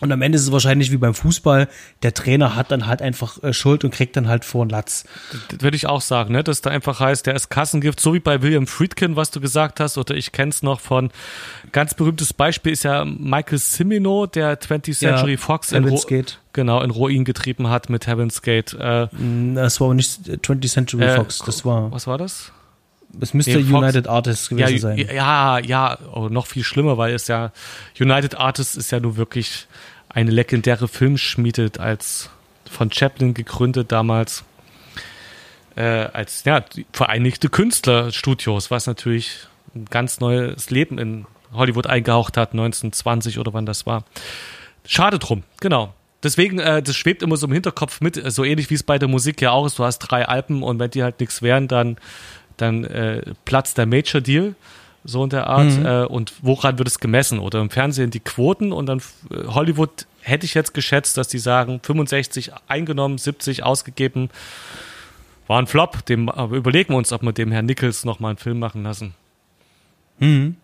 [0.00, 1.68] Und am Ende ist es wahrscheinlich wie beim Fußball,
[2.04, 5.04] der Trainer hat dann halt einfach äh, Schuld und kriegt dann halt vor einen Latz.
[5.50, 6.44] Das würde ich auch sagen, ne?
[6.44, 9.80] dass da einfach heißt, der ist Kassengift, so wie bei William Friedkin, was du gesagt
[9.80, 11.10] hast, oder ich kenne es noch von,
[11.72, 16.00] ganz berühmtes Beispiel ist ja Michael Cimino, der 20th Century ja, Fox in, Ro
[16.52, 18.76] genau, in Ruin getrieben hat mit Heaven's Gate.
[18.78, 21.90] Äh, mm, das war aber nicht 20th Century äh, Fox, das war...
[21.90, 22.52] Was war das?
[23.20, 24.98] Es müsste nee, United Artists gewesen ja, sein.
[24.98, 27.52] Ja, ja, oh, noch viel schlimmer, weil es ja,
[27.98, 29.66] United Artists ist ja nur wirklich
[30.08, 32.30] eine legendäre Filmschmiede als
[32.68, 34.44] von Chaplin gegründet damals.
[35.76, 42.52] Äh, als ja, Vereinigte Künstlerstudios, was natürlich ein ganz neues Leben in Hollywood eingehaucht hat,
[42.52, 44.04] 1920 oder wann das war.
[44.84, 45.94] Schade drum, genau.
[46.22, 49.08] Deswegen, äh, das schwebt immer so im Hinterkopf mit, so ähnlich wie es bei der
[49.08, 49.78] Musik ja auch ist.
[49.78, 51.96] Du hast drei Alben und wenn die halt nichts wären, dann
[52.60, 54.54] dann äh, platzt der Major Deal,
[55.08, 55.70] so in der Art.
[55.70, 55.86] Mhm.
[55.86, 57.38] Äh, und woran wird es gemessen?
[57.38, 58.98] Oder im Fernsehen die Quoten und dann
[59.30, 64.28] äh, Hollywood hätte ich jetzt geschätzt, dass die sagen, 65 eingenommen, 70 ausgegeben.
[65.46, 66.04] War ein Flop.
[66.06, 69.14] Dem, aber überlegen wir uns, ob wir dem Herrn Nichols nochmal einen Film machen lassen.
[70.18, 70.56] Mhm.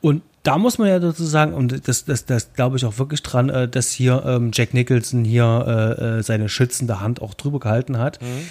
[0.00, 3.22] Und da muss man ja dazu sagen, und das, das, das glaube ich auch wirklich
[3.22, 7.58] dran, äh, dass hier ähm, Jack Nicholson hier äh, äh, seine schützende Hand auch drüber
[7.58, 8.20] gehalten hat.
[8.20, 8.48] Mhm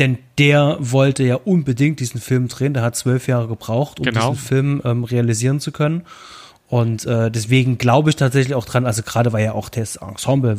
[0.00, 2.74] denn der wollte ja unbedingt diesen Film drehen.
[2.74, 4.30] Der hat zwölf Jahre gebraucht, um genau.
[4.30, 6.02] diesen Film ähm, realisieren zu können.
[6.68, 10.56] Und äh, deswegen glaube ich tatsächlich auch dran, also gerade weil ja auch das Ensemble,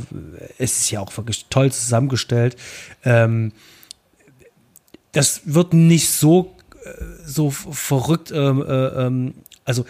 [0.57, 2.55] es ist ja auch wirklich toll zusammengestellt.
[3.03, 3.53] Ähm,
[5.13, 9.85] das wird nicht so, äh, so verrückt, ähm, äh, ähm, also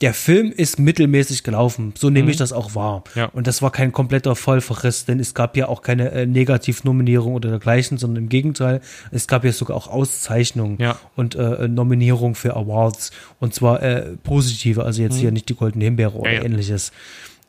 [0.00, 1.92] der Film ist mittelmäßig gelaufen.
[1.96, 2.30] So nehme mhm.
[2.30, 3.04] ich das auch wahr.
[3.14, 3.26] Ja.
[3.26, 7.50] Und das war kein kompletter Vollverriss, denn es gab ja auch keine äh, Negativnominierung oder
[7.50, 10.98] dergleichen, sondern im Gegenteil, es gab ja sogar auch Auszeichnungen ja.
[11.16, 13.10] und äh, Nominierung für Awards.
[13.40, 15.20] Und zwar äh, positive, also jetzt mhm.
[15.20, 16.92] hier nicht die Goldene Himbeere oder ja, ähnliches.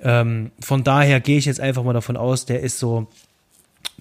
[0.01, 3.07] Ähm, von daher gehe ich jetzt einfach mal davon aus, der ist so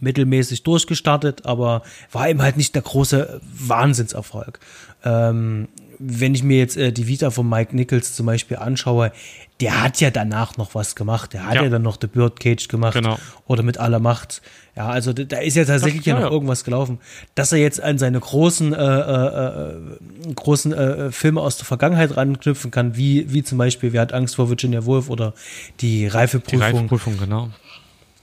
[0.00, 4.58] mittelmäßig durchgestartet, aber war eben halt nicht der große Wahnsinnserfolg.
[5.04, 5.68] Ähm,
[6.00, 9.12] wenn ich mir jetzt äh, die Vita von Mike Nichols zum Beispiel anschaue,
[9.60, 11.34] der hat ja danach noch was gemacht.
[11.34, 13.18] Der hat ja, ja dann noch The Birdcage gemacht genau.
[13.46, 14.40] oder mit aller Macht.
[14.74, 16.98] Ja, also da ist ja tatsächlich ja, ja noch irgendwas gelaufen.
[17.34, 22.16] Dass er jetzt an seine großen, äh, äh, äh, großen äh, Filme aus der Vergangenheit
[22.16, 25.34] ranknüpfen kann, wie, wie zum Beispiel Wer hat Angst vor Virginia Woolf oder
[25.80, 26.58] die Reifeprüfung.
[26.58, 27.50] Die Reifeprüfung, genau.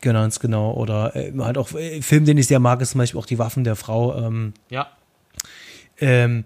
[0.02, 0.74] Genau, ganz genau.
[0.74, 3.38] Oder äh, halt auch äh, Film, den ich sehr mag, ist zum Beispiel auch Die
[3.38, 4.18] Waffen der Frau.
[4.18, 4.88] Ähm, ja.
[6.00, 6.46] Ähm,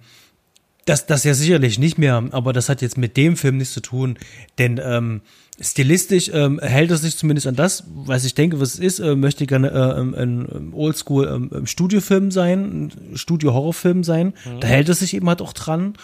[0.86, 3.82] das, das ja sicherlich nicht mehr, aber das hat jetzt mit dem Film nichts zu
[3.82, 4.17] tun,
[4.58, 5.22] denn ähm,
[5.60, 9.15] stilistisch ähm, hält er sich zumindest an das, was ich denke, was es ist, äh,
[9.15, 14.34] möchte gerne äh, ähm, ein, ein Oldschool ähm, Studiofilm sein, ein Studio-Horrorfilm sein.
[14.46, 14.60] Mhm.
[14.60, 15.96] Da hält er sich eben halt auch dran.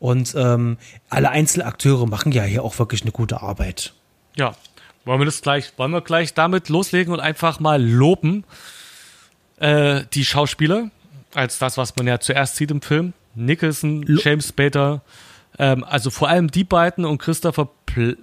[0.00, 0.76] Und ähm,
[1.08, 3.94] alle Einzelakteure machen ja hier auch wirklich eine gute Arbeit.
[4.36, 4.54] Ja,
[5.04, 8.44] wollen wir das gleich, wollen wir gleich damit loslegen und einfach mal loben
[9.58, 10.90] äh, die Schauspieler
[11.34, 13.12] als das, was man ja zuerst sieht im Film.
[13.34, 15.02] Nicholson, James Spader,
[15.58, 18.16] ähm, also vor allem die beiden und Christopher, Pl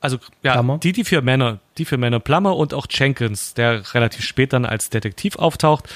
[0.00, 0.78] also ja, Plummer.
[0.78, 4.64] die, die vier Männer, die vier Männer, Plummer und auch Jenkins, der relativ spät dann
[4.64, 5.88] als Detektiv auftaucht,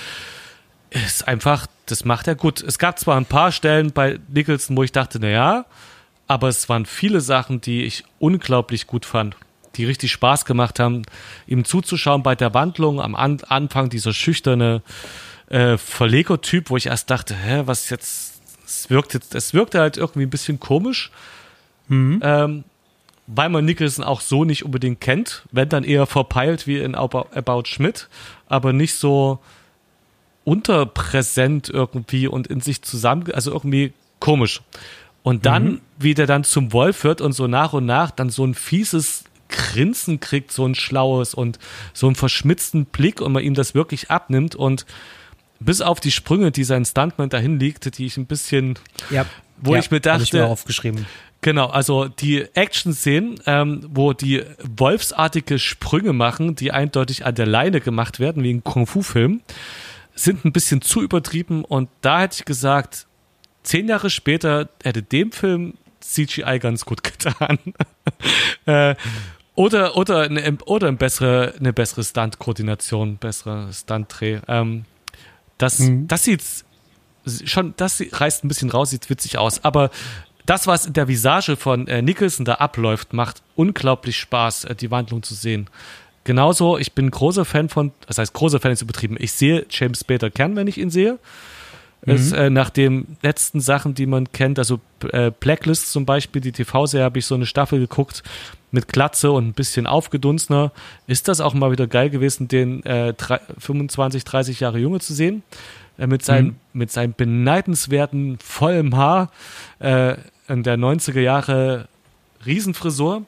[0.91, 2.63] ist einfach, das macht er gut.
[2.63, 5.65] Es gab zwar ein paar Stellen bei Nicholson, wo ich dachte, na ja,
[6.27, 9.37] aber es waren viele Sachen, die ich unglaublich gut fand,
[9.77, 11.03] die richtig Spaß gemacht haben,
[11.47, 14.83] ihm zuzuschauen bei der Wandlung am An Anfang dieser schüchterne
[15.49, 18.34] äh, Verleger-Typ, wo ich erst dachte, hä, was jetzt
[18.65, 21.11] es wirkt jetzt, es wirkte halt irgendwie ein bisschen komisch,
[21.89, 22.21] mhm.
[22.23, 22.65] ähm,
[23.27, 27.65] weil man Nicholson auch so nicht unbedingt kennt, wenn dann eher verpeilt wie in About
[27.67, 28.09] Schmidt,
[28.49, 29.39] aber nicht so
[30.45, 34.61] unterpräsent irgendwie und in sich zusammen, also irgendwie komisch.
[35.23, 35.81] Und dann, mhm.
[35.99, 39.25] wie der dann zum Wolf wird und so nach und nach dann so ein fieses
[39.49, 41.59] Grinsen kriegt, so ein schlaues und
[41.95, 44.85] so einen verschmitzten Blick und man ihm das wirklich abnimmt und
[45.65, 48.79] bis auf die Sprünge, die sein Stuntman dahin legte, die ich ein bisschen,
[49.11, 49.27] ja,
[49.59, 51.07] wo ja, ich mir dachte, ich mir aufgeschrieben.
[51.41, 57.81] Genau, also die Action-Szenen, ähm, wo die wolfsartige Sprünge machen, die eindeutig an der Leine
[57.81, 59.43] gemacht werden, wie in Kung-Fu-Film,
[60.15, 63.07] sind ein bisschen zu übertrieben und da hätte ich gesagt,
[63.63, 67.59] zehn Jahre später hätte dem Film CGI ganz gut getan.
[68.67, 68.95] äh,
[69.55, 74.41] oder, oder, eine, oder eine bessere, eine bessere Stunt-Koordination, bessere Stunt-Dreh.
[74.49, 74.85] Ähm,
[75.59, 76.09] das, mhm.
[76.09, 76.43] das sieht
[77.45, 79.65] schon, das reißt ein bisschen raus, sieht witzig aus.
[79.65, 79.91] Aber
[80.47, 84.91] das, was in der Visage von äh, Nicholson da abläuft, macht unglaublich Spaß, äh, die
[84.91, 85.69] Wandlung zu sehen.
[86.25, 89.17] Genauso, ich bin großer Fan von, das heißt, großer Fan ist übertrieben.
[89.19, 91.19] Ich sehe James Spader gern, wenn ich ihn sehe.
[92.07, 92.35] Mhm.
[92.35, 94.81] Äh, nach den letzten Sachen, die man kennt, also
[95.13, 98.23] äh, Blacklist zum Beispiel, die TV-Serie, habe ich so eine Staffel geguckt
[98.71, 100.73] mit Glatze und ein bisschen aufgedunsener.
[101.07, 103.15] Ist das auch mal wieder geil gewesen, den äh,
[103.59, 105.43] 25, 30 Jahre Junge zu sehen?
[105.99, 106.57] Äh, mit, seinem, mhm.
[106.73, 109.31] mit seinem beneidenswerten, vollen Haar
[109.79, 110.17] äh,
[110.49, 111.89] in der 90er Jahre
[112.45, 113.25] Riesenfrisur.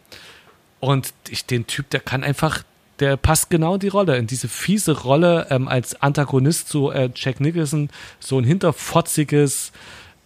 [0.81, 2.63] Und ich, den Typ, der kann einfach,
[3.01, 7.11] der passt genau in die Rolle, in diese fiese Rolle ähm, als Antagonist zu äh,
[7.15, 9.73] Jack Nicholson, so ein hinterfotziges,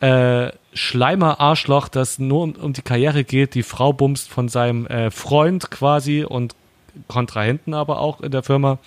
[0.00, 5.10] äh, Schleimer-Arschloch, das nur um, um, die Karriere geht, die Frau bumst von seinem äh,
[5.10, 6.54] Freund quasi und
[7.08, 8.78] Kontrahenten aber auch in der Firma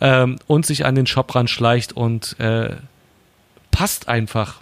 [0.00, 2.76] ähm, und sich an den Shop ranschleicht und äh,
[3.70, 4.60] passt einfach.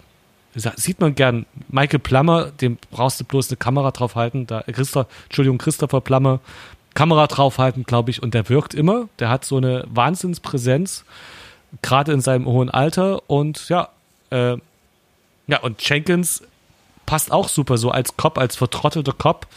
[0.55, 1.47] Sieht man gern.
[1.69, 4.45] Michael Plummer, dem brauchst du bloß eine Kamera draufhalten.
[4.45, 6.41] Da, Christa, Entschuldigung, Christopher Plummer,
[6.93, 9.07] Kamera draufhalten, glaube ich, und der wirkt immer.
[9.19, 11.05] Der hat so eine Wahnsinnspräsenz,
[11.81, 13.29] gerade in seinem hohen Alter.
[13.29, 13.89] Und ja,
[14.29, 14.57] äh,
[15.47, 16.43] ja, und Jenkins
[17.05, 19.47] passt auch super so als Cop, als vertrottelter Cop.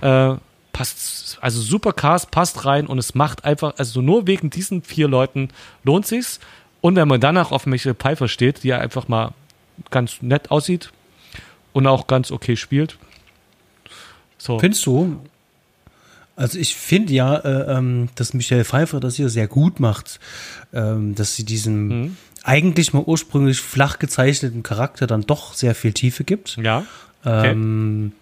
[0.00, 0.34] Äh,
[0.72, 5.08] passt, also super Cast, passt rein und es macht einfach, also nur wegen diesen vier
[5.08, 5.50] Leuten
[5.84, 6.40] lohnt sich's.
[6.80, 9.32] Und wenn man danach auf Michael Pfeiffer steht, die ja einfach mal
[9.90, 10.90] ganz nett aussieht
[11.72, 12.98] und auch ganz okay spielt.
[14.38, 14.58] So.
[14.58, 15.20] Findest du?
[16.36, 20.18] Also ich finde ja, äh, ähm, dass Michelle Pfeiffer das hier sehr gut macht,
[20.72, 22.16] ähm, dass sie diesem mhm.
[22.42, 26.56] eigentlich mal ursprünglich flach gezeichneten Charakter dann doch sehr viel Tiefe gibt.
[26.56, 26.84] Ja.
[27.20, 27.50] Okay.
[27.52, 28.12] Ähm,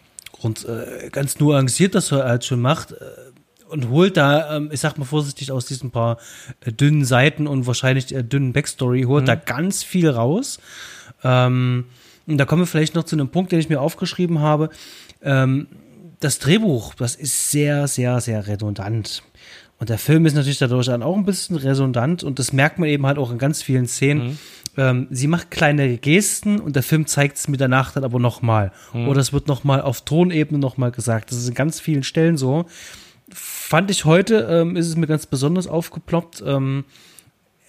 [0.40, 2.92] und äh, ganz nuanciert das er halt schon macht.
[2.92, 2.96] Äh,
[3.68, 6.18] und holt da, ähm, ich sag mal vorsichtig, aus diesen paar
[6.61, 9.27] äh, dünnen Seiten und wahrscheinlich äh, dünnen Backstory, holt mhm.
[9.27, 10.59] da ganz viel raus.
[11.23, 11.85] Ähm,
[12.27, 14.70] und da kommen wir vielleicht noch zu einem Punkt, den ich mir aufgeschrieben habe.
[15.23, 15.68] Ähm,
[16.20, 19.22] das Drehbuch, das ist sehr, sehr, sehr redundant.
[19.78, 22.88] Und der Film ist natürlich dadurch dann auch ein bisschen redundant und das merkt man
[22.88, 24.28] eben halt auch in ganz vielen Szenen.
[24.28, 24.38] Mhm.
[24.76, 28.18] Ähm, sie macht kleine Gesten und der Film zeigt es mit der Nacht dann aber
[28.18, 28.72] nochmal.
[28.92, 29.09] Mhm.
[29.09, 31.30] Oder es wird nochmal auf Tonebene nochmal gesagt.
[31.30, 32.66] Das ist in ganz vielen Stellen so
[33.33, 36.42] fand ich heute, ähm, ist es mir ganz besonders aufgeploppt.
[36.46, 36.85] Ähm,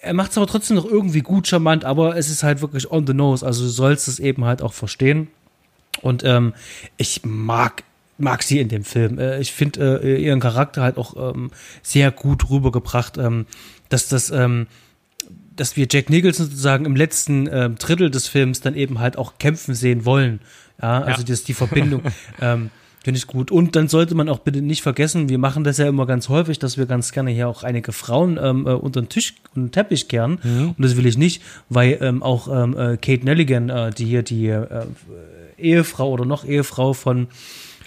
[0.00, 3.06] er macht es aber trotzdem noch irgendwie gut charmant, aber es ist halt wirklich on
[3.06, 3.46] the nose.
[3.46, 5.28] Also du sollst es eben halt auch verstehen.
[6.00, 6.54] Und ähm,
[6.96, 7.84] ich mag
[8.22, 9.18] mag sie in dem Film.
[9.18, 11.50] Äh, ich finde äh, ihren Charakter halt auch ähm,
[11.82, 13.46] sehr gut rübergebracht, ähm,
[13.88, 14.66] dass das, ähm,
[15.54, 19.34] dass wir Jack Nicholson sozusagen im letzten ähm, Drittel des Films dann eben halt auch
[19.38, 20.40] kämpfen sehen wollen.
[20.80, 21.26] Ja, also ja.
[21.26, 22.02] das die Verbindung.
[22.40, 22.70] ähm,
[23.04, 23.50] Finde ich gut.
[23.50, 26.60] Und dann sollte man auch bitte nicht vergessen, wir machen das ja immer ganz häufig,
[26.60, 29.72] dass wir ganz gerne hier auch einige Frauen ähm, äh, unter den Tisch und den
[29.72, 30.38] Teppich kehren.
[30.40, 30.74] Mhm.
[30.76, 34.22] Und das will ich nicht, weil ähm, auch ähm, äh, Kate Nelligan, äh, die hier
[34.22, 34.66] die äh,
[35.58, 37.26] Ehefrau oder noch Ehefrau von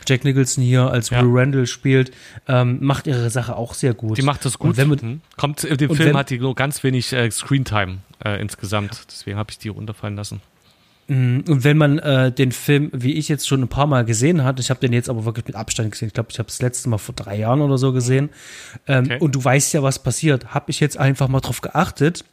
[0.07, 1.21] Jack Nicholson hier als ja.
[1.21, 2.11] Will Randall spielt,
[2.47, 4.17] ähm, macht ihre Sache auch sehr gut.
[4.17, 4.77] Die macht das gut.
[4.77, 5.21] Man, mhm.
[5.37, 9.05] Kommt, äh, dem Film wenn, hat die nur ganz wenig äh, Screentime äh, insgesamt.
[9.09, 10.41] Deswegen habe ich die runterfallen lassen.
[11.07, 14.43] Mm, und wenn man äh, den Film, wie ich jetzt schon ein paar Mal gesehen
[14.43, 16.61] hat, ich habe den jetzt aber wirklich mit Abstand gesehen, ich glaube, ich habe das
[16.61, 18.29] letzte Mal vor drei Jahren oder so gesehen,
[18.87, 19.17] ähm, okay.
[19.19, 22.25] und du weißt ja, was passiert, habe ich jetzt einfach mal drauf geachtet,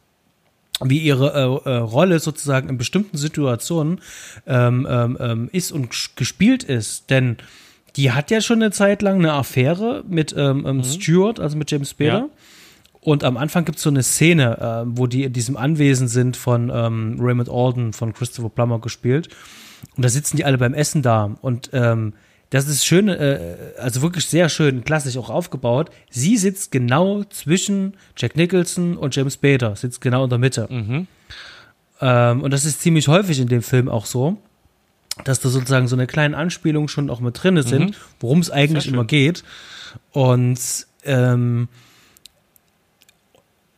[0.81, 1.33] wie ihre
[1.65, 4.01] äh, äh, Rolle sozusagen in bestimmten Situationen
[4.47, 7.11] ähm, ähm, ähm ist und gespielt ist.
[7.11, 7.37] Denn
[7.95, 10.83] die hat ja schon eine Zeit lang eine Affäre mit ähm, ähm mhm.
[10.83, 12.11] Stewart, also mit James Spader.
[12.11, 12.29] Ja.
[13.01, 16.37] Und am Anfang gibt es so eine Szene, äh, wo die in diesem Anwesen sind
[16.37, 19.27] von ähm, Raymond Alden, von Christopher Plummer gespielt.
[19.97, 21.35] Und da sitzen die alle beim Essen da.
[21.41, 22.13] Und ähm,
[22.49, 25.89] das ist schön, äh, also wirklich sehr schön, klassisch auch aufgebaut.
[26.09, 30.67] Sie sitzt genau zwischen Jack Nicholson und James Bader, sitzt genau in der Mitte.
[30.69, 31.07] Mhm.
[31.99, 34.37] Ähm, und das ist ziemlich häufig in dem Film auch so,
[35.23, 37.95] dass da sozusagen so eine kleine Anspielung schon auch mit drin sind, mhm.
[38.19, 39.43] worum es eigentlich immer geht.
[40.11, 40.59] Und
[41.05, 41.67] ähm,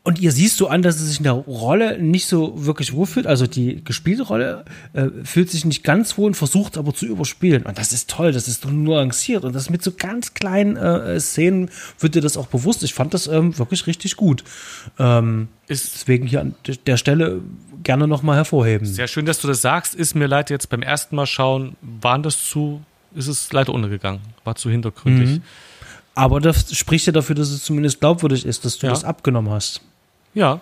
[0.06, 3.26] und ihr siehst so an, dass sie sich in der Rolle nicht so wirklich wohlfühlt.
[3.26, 4.64] Also die gespielte Rolle
[4.94, 7.64] äh, fühlt sich nicht ganz wohl und versucht aber zu überspielen.
[7.64, 9.44] Und das ist toll, das ist nuanciert.
[9.44, 12.84] Und das mit so ganz kleinen äh, Szenen wird dir das auch bewusst.
[12.84, 14.44] Ich fand das ähm, wirklich richtig gut.
[15.00, 16.54] Ähm, ist deswegen hier an
[16.86, 17.42] der Stelle
[17.82, 18.86] gerne nochmal hervorheben.
[18.86, 19.96] Sehr schön, dass du das sagst.
[19.96, 22.84] Ist mir leid, jetzt beim ersten Mal schauen, waren das zu,
[23.16, 25.38] ist es leider untergegangen, war zu hintergründig.
[25.38, 25.42] Mhm.
[26.14, 28.94] Aber das spricht ja dafür, dass es zumindest glaubwürdig ist, dass du ja.
[28.94, 29.82] das abgenommen hast.
[30.36, 30.62] Ja.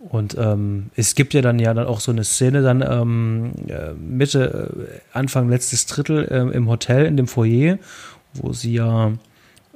[0.00, 3.92] Und ähm, es gibt ja dann ja dann auch so eine Szene dann ähm, äh,
[3.92, 7.78] Mitte, äh, Anfang letztes Drittel äh, im Hotel, in dem Foyer,
[8.34, 9.12] wo sie ja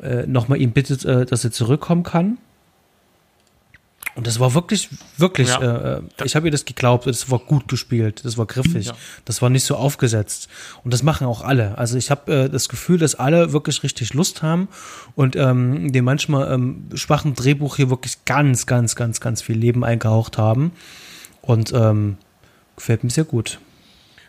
[0.03, 2.39] äh, nochmal ihn bittet, äh, dass er zurückkommen kann.
[4.17, 5.99] Und das war wirklich, wirklich, ja.
[5.99, 8.95] äh, ich habe ihr das geglaubt, das war gut gespielt, das war griffig, ja.
[9.27, 10.49] das war nicht so aufgesetzt.
[10.83, 11.77] Und das machen auch alle.
[11.77, 14.69] Also ich habe äh, das Gefühl, dass alle wirklich richtig Lust haben
[15.17, 19.85] und ähm, dem manchmal ähm, schwachen Drehbuch hier wirklich ganz, ganz, ganz, ganz viel Leben
[19.85, 20.73] eingehaucht haben.
[21.43, 22.17] Und ähm,
[22.75, 23.59] gefällt mir sehr gut.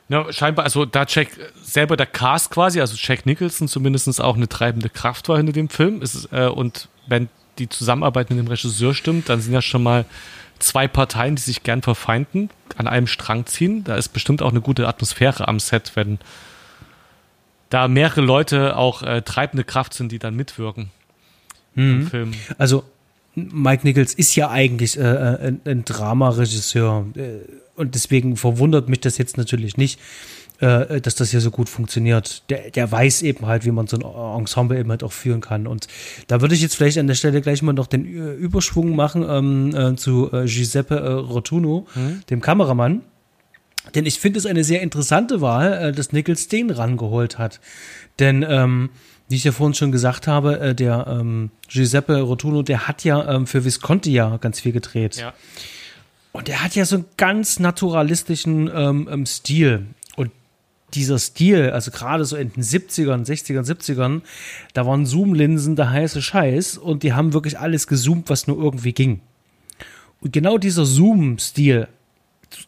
[0.09, 1.29] Ja, scheinbar, also da Jack
[1.63, 5.69] selber der Cast quasi, also Jack Nicholson zumindest auch eine treibende Kraft war hinter dem
[5.69, 6.01] Film.
[6.01, 10.05] Ist, äh, und wenn die Zusammenarbeit mit dem Regisseur stimmt, dann sind ja schon mal
[10.59, 13.83] zwei Parteien, die sich gern verfeinden, an einem Strang ziehen.
[13.83, 16.19] Da ist bestimmt auch eine gute Atmosphäre am Set, wenn
[17.69, 20.89] da mehrere Leute auch äh, treibende Kraft sind, die dann mitwirken
[21.75, 22.01] mhm.
[22.01, 22.31] im Film.
[22.57, 22.83] Also
[23.35, 27.39] Mike Nichols ist ja eigentlich äh, äh ein, ein Dramaregisseur äh,
[27.75, 29.99] und deswegen verwundert mich das jetzt natürlich nicht,
[30.59, 32.43] äh, dass das hier so gut funktioniert.
[32.49, 35.67] Der, der weiß eben halt, wie man so ein Ensemble eben halt auch führen kann.
[35.67, 35.87] Und
[36.27, 39.75] da würde ich jetzt vielleicht an der Stelle gleich mal noch den Überschwung machen ähm,
[39.75, 42.21] äh, zu äh, Giuseppe äh, Rotuno, mhm.
[42.29, 43.01] dem Kameramann.
[43.95, 47.59] Denn ich finde es eine sehr interessante Wahl, äh, dass Nichols den rangeholt hat.
[48.19, 48.89] Denn, ähm,
[49.29, 53.35] wie ich ja vorhin schon gesagt habe, äh, der ähm, Giuseppe Rotuno, der hat ja
[53.35, 55.17] ähm, für Visconti ja ganz viel gedreht.
[55.17, 55.33] Ja.
[56.31, 59.87] Und er hat ja so einen ganz naturalistischen ähm, ähm Stil
[60.93, 64.21] dieser Stil, also gerade so in den 70ern, 60ern, 70ern,
[64.73, 68.93] da waren Zoom-Linsen der heiße Scheiß und die haben wirklich alles gezoomt, was nur irgendwie
[68.93, 69.19] ging.
[70.21, 71.87] Und genau dieser Zoom-Stil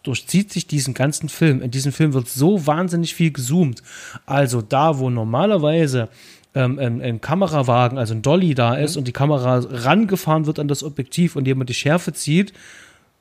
[0.04, 1.62] durchzieht sich diesen ganzen Film.
[1.62, 3.82] In diesem Film wird so wahnsinnig viel gezoomt.
[4.26, 6.10] Also da, wo normalerweise
[6.54, 9.00] ähm, ein, ein, Kamerawagen, also ein Dolly da ist mhm.
[9.00, 12.54] und die Kamera rangefahren wird an das Objektiv und jemand die Schärfe zieht,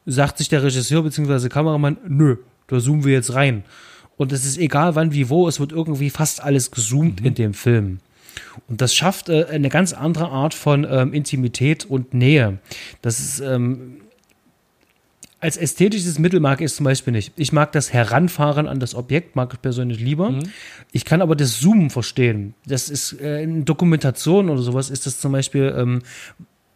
[0.07, 1.49] sagt sich der Regisseur bzw.
[1.49, 2.37] Kameramann, nö,
[2.67, 3.65] da zoomen wir jetzt rein.
[4.19, 7.27] Und es ist egal wann, wie, wo, es wird irgendwie fast alles gezoomt mhm.
[7.27, 7.99] in dem Film.
[8.69, 12.59] Und das schafft äh, eine ganz andere Art von ähm, Intimität und Nähe.
[13.01, 14.01] Das ist ähm,
[15.41, 17.33] als ästhetisches Mittel mag ich es zum Beispiel nicht.
[17.37, 20.31] Ich mag das Heranfahren an das Objekt, mag ich persönlich lieber.
[20.31, 20.51] Mhm.
[20.91, 22.55] Ich kann aber das Zoomen verstehen.
[22.67, 26.03] Das ist äh, in Dokumentation oder sowas ist das zum Beispiel ähm,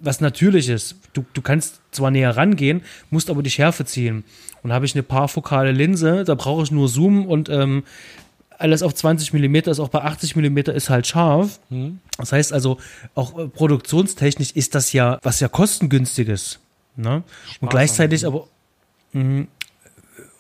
[0.03, 0.97] was Natürliches.
[1.13, 4.25] Du, du kannst zwar näher rangehen, musst aber die Schärfe ziehen.
[4.63, 7.85] Und habe ich eine parfokale Linse, da brauche ich nur Zoom und ähm,
[8.59, 11.59] alles auf 20 mm ist auch bei 80 mm ist halt scharf.
[11.69, 11.99] Mhm.
[12.17, 12.79] Das heißt also,
[13.15, 16.61] auch äh, produktionstechnisch ist das ja was ja kostengünstiges.
[16.97, 17.25] Ne?
[17.61, 18.47] Und gleichzeitig aber
[19.13, 19.47] mh,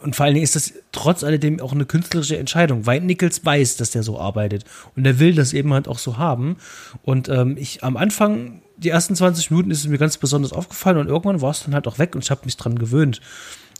[0.03, 3.77] und vor allen Dingen ist das trotz alledem auch eine künstlerische Entscheidung, weil Nichols weiß,
[3.77, 4.65] dass der so arbeitet
[4.97, 6.57] und er will das eben halt auch so haben.
[7.03, 10.99] Und ähm, ich am Anfang, die ersten 20 Minuten ist es mir ganz besonders aufgefallen
[10.99, 13.20] und irgendwann war es dann halt auch weg und ich habe mich dran gewöhnt.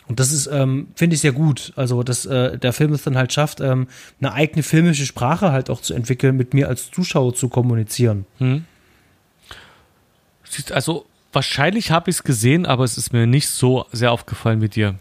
[0.09, 1.73] Und das ist, ähm, finde ich sehr gut.
[1.77, 3.87] Also, dass äh, der Film es dann halt schafft, ähm,
[4.21, 8.27] eine eigene filmische Sprache halt auch zu entwickeln, mit mir als Zuschauer zu kommunizieren.
[8.39, 8.65] Hm.
[10.71, 14.69] Also, wahrscheinlich habe ich es gesehen, aber es ist mir nicht so sehr aufgefallen wie
[14.69, 14.97] dir.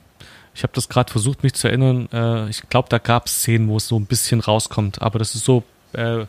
[0.54, 2.08] Ich habe das gerade versucht, mich zu erinnern.
[2.14, 5.36] Äh, ich glaube, da gab es Szenen, wo es so ein bisschen rauskommt, aber dass
[5.36, 6.26] es so äh,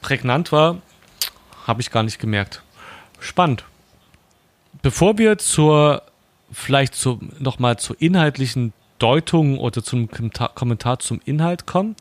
[0.00, 0.80] prägnant war,
[1.66, 2.62] habe ich gar nicht gemerkt.
[3.26, 3.64] Spannend.
[4.82, 6.02] Bevor wir zur
[6.52, 10.08] vielleicht zu, nochmal zur inhaltlichen Deutung oder zum
[10.54, 11.96] Kommentar zum Inhalt kommen.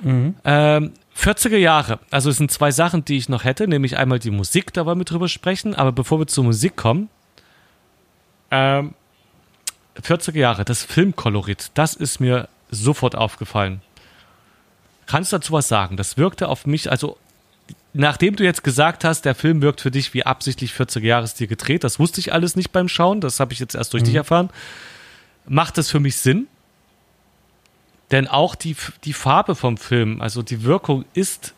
[0.00, 0.36] Mhm.
[0.44, 1.98] Ähm, 40er Jahre.
[2.10, 4.98] Also es sind zwei Sachen, die ich noch hätte, nämlich einmal die Musik, da wollen
[4.98, 7.10] wir drüber sprechen, aber bevor wir zur Musik kommen,
[8.50, 8.94] ähm,
[10.00, 13.82] 40er Jahre, das Filmkolorit, das ist mir sofort aufgefallen.
[15.06, 15.96] Kannst du dazu was sagen?
[15.96, 17.18] Das wirkte auf mich, also
[17.92, 21.46] nachdem du jetzt gesagt hast, der Film wirkt für dich wie absichtlich 40er Jahre Stil
[21.46, 24.06] gedreht, das wusste ich alles nicht beim Schauen, das habe ich jetzt erst durch mhm.
[24.06, 24.50] dich erfahren,
[25.46, 26.46] macht das für mich Sinn?
[28.10, 31.54] Denn auch die, die Farbe vom Film, also die Wirkung ist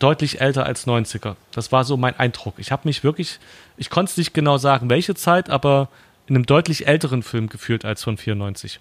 [0.00, 1.36] deutlich älter als 90er.
[1.52, 2.54] Das war so mein Eindruck.
[2.58, 3.38] Ich habe mich wirklich,
[3.76, 5.88] ich konnte es nicht genau sagen, welche Zeit, aber
[6.26, 8.80] in einem deutlich älteren Film gefühlt als von 94.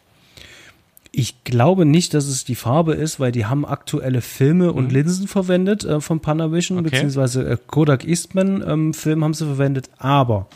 [1.14, 4.92] Ich glaube nicht, dass es die Farbe ist, weil die haben aktuelle Filme und mhm.
[4.92, 6.90] Linsen verwendet äh, von Panavision, okay.
[6.90, 10.48] beziehungsweise äh, Kodak Eastman ähm, Film haben sie verwendet, aber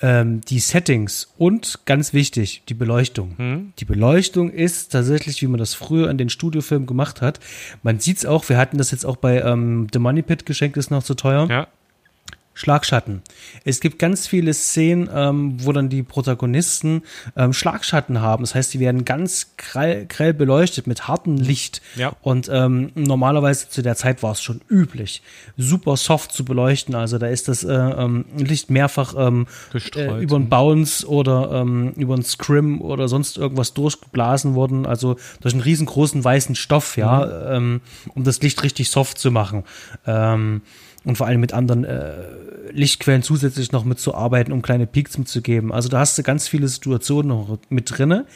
[0.00, 3.34] ähm, die Settings und ganz wichtig, die Beleuchtung.
[3.38, 3.72] Mhm.
[3.78, 7.40] Die Beleuchtung ist tatsächlich, wie man das früher in den Studiofilmen gemacht hat.
[7.82, 10.76] Man sieht es auch, wir hatten das jetzt auch bei ähm, The Money Pit, Geschenk
[10.76, 11.48] ist noch zu teuer.
[11.48, 11.68] Ja.
[12.58, 13.22] Schlagschatten.
[13.64, 17.02] Es gibt ganz viele Szenen, ähm, wo dann die Protagonisten
[17.36, 18.42] ähm, Schlagschatten haben.
[18.42, 21.80] Das heißt, die werden ganz grell, grell beleuchtet mit hartem Licht.
[21.94, 22.16] Ja.
[22.20, 25.22] Und ähm, normalerweise zu der Zeit war es schon üblich,
[25.56, 26.96] super soft zu beleuchten.
[26.96, 29.46] Also da ist das äh, ähm, Licht mehrfach ähm,
[29.94, 34.84] äh, über einen Bounce oder ähm, über einen Scrim oder sonst irgendwas durchgeblasen worden.
[34.84, 37.54] Also durch einen riesengroßen weißen Stoff, ja, mhm.
[37.54, 37.80] ähm,
[38.16, 39.62] um das Licht richtig soft zu machen.
[40.08, 40.62] Ähm,
[41.04, 42.12] und vor allem mit anderen äh,
[42.72, 45.72] Lichtquellen zusätzlich noch mitzuarbeiten, um kleine Peaks mitzugeben.
[45.72, 48.26] Also da hast du ganz viele Situationen noch mit drinne.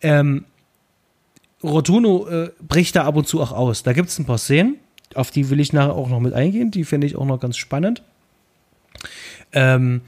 [0.00, 0.44] Ähm,
[1.62, 3.82] Rotuno äh, bricht da ab und zu auch aus.
[3.82, 4.76] Da gibt es ein paar Szenen,
[5.14, 6.70] auf die will ich nachher auch noch mit eingehen.
[6.70, 8.02] Die finde ich auch noch ganz spannend.
[9.52, 10.02] Ähm,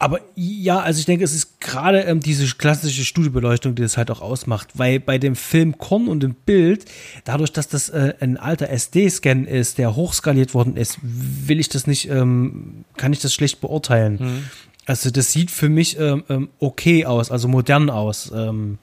[0.00, 4.12] aber ja, also ich denke, es ist gerade ähm, diese klassische Studiobeleuchtung, die das halt
[4.12, 6.84] auch ausmacht, weil bei dem Film Korn und dem Bild,
[7.24, 11.88] dadurch, dass das äh, ein alter SD-Scan ist, der hochskaliert worden ist, will ich das
[11.88, 14.18] nicht, ähm, kann ich das schlecht beurteilen.
[14.20, 14.44] Mhm.
[14.86, 18.32] Also das sieht für mich ähm, ähm okay aus, also modern aus.
[18.34, 18.78] Ähm.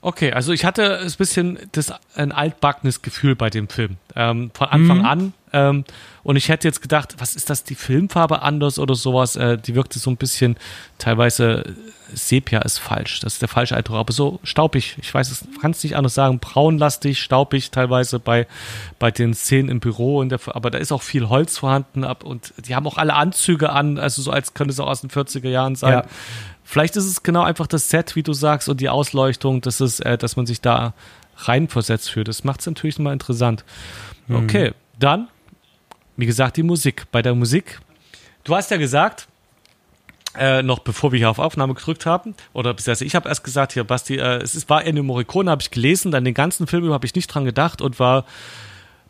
[0.00, 3.96] Okay, also ich hatte ein bisschen das, ein altbackenes Gefühl bei dem Film.
[4.14, 5.04] Ähm, von Anfang mhm.
[5.04, 5.32] an.
[5.52, 5.84] Ähm,
[6.22, 9.36] und ich hätte jetzt gedacht, was ist das, die Filmfarbe anders oder sowas?
[9.36, 10.56] Äh, die wirkte so ein bisschen,
[10.98, 11.76] teilweise
[12.12, 15.72] Sepia ist falsch, das ist der falsche Eindruck, aber so staubig, ich weiß es, kann
[15.72, 18.46] es nicht anders sagen, braunlastig, staubig teilweise bei,
[18.98, 22.54] bei den Szenen im Büro, der, aber da ist auch viel Holz vorhanden ab und
[22.66, 25.48] die haben auch alle Anzüge an, also so als könnte es auch aus den 40er
[25.48, 25.92] Jahren sein.
[25.92, 26.04] Ja.
[26.64, 30.00] Vielleicht ist es genau einfach das Set, wie du sagst, und die Ausleuchtung, dass, es,
[30.00, 30.94] äh, dass man sich da
[31.36, 32.28] reinversetzt fühlt.
[32.28, 33.64] Das macht es natürlich mal interessant.
[34.26, 34.36] Mhm.
[34.36, 35.28] Okay, dann,
[36.16, 37.06] wie gesagt, die Musik.
[37.12, 37.80] Bei der Musik,
[38.44, 39.28] du hast ja gesagt,
[40.38, 43.72] äh, noch bevor wir hier auf Aufnahme gedrückt haben, oder beziehungsweise ich habe erst gesagt,
[43.72, 46.92] hier, Basti, äh, es ist, war Ennio Morricone, habe ich gelesen, dann den ganzen Film
[46.92, 48.24] habe ich nicht dran gedacht und war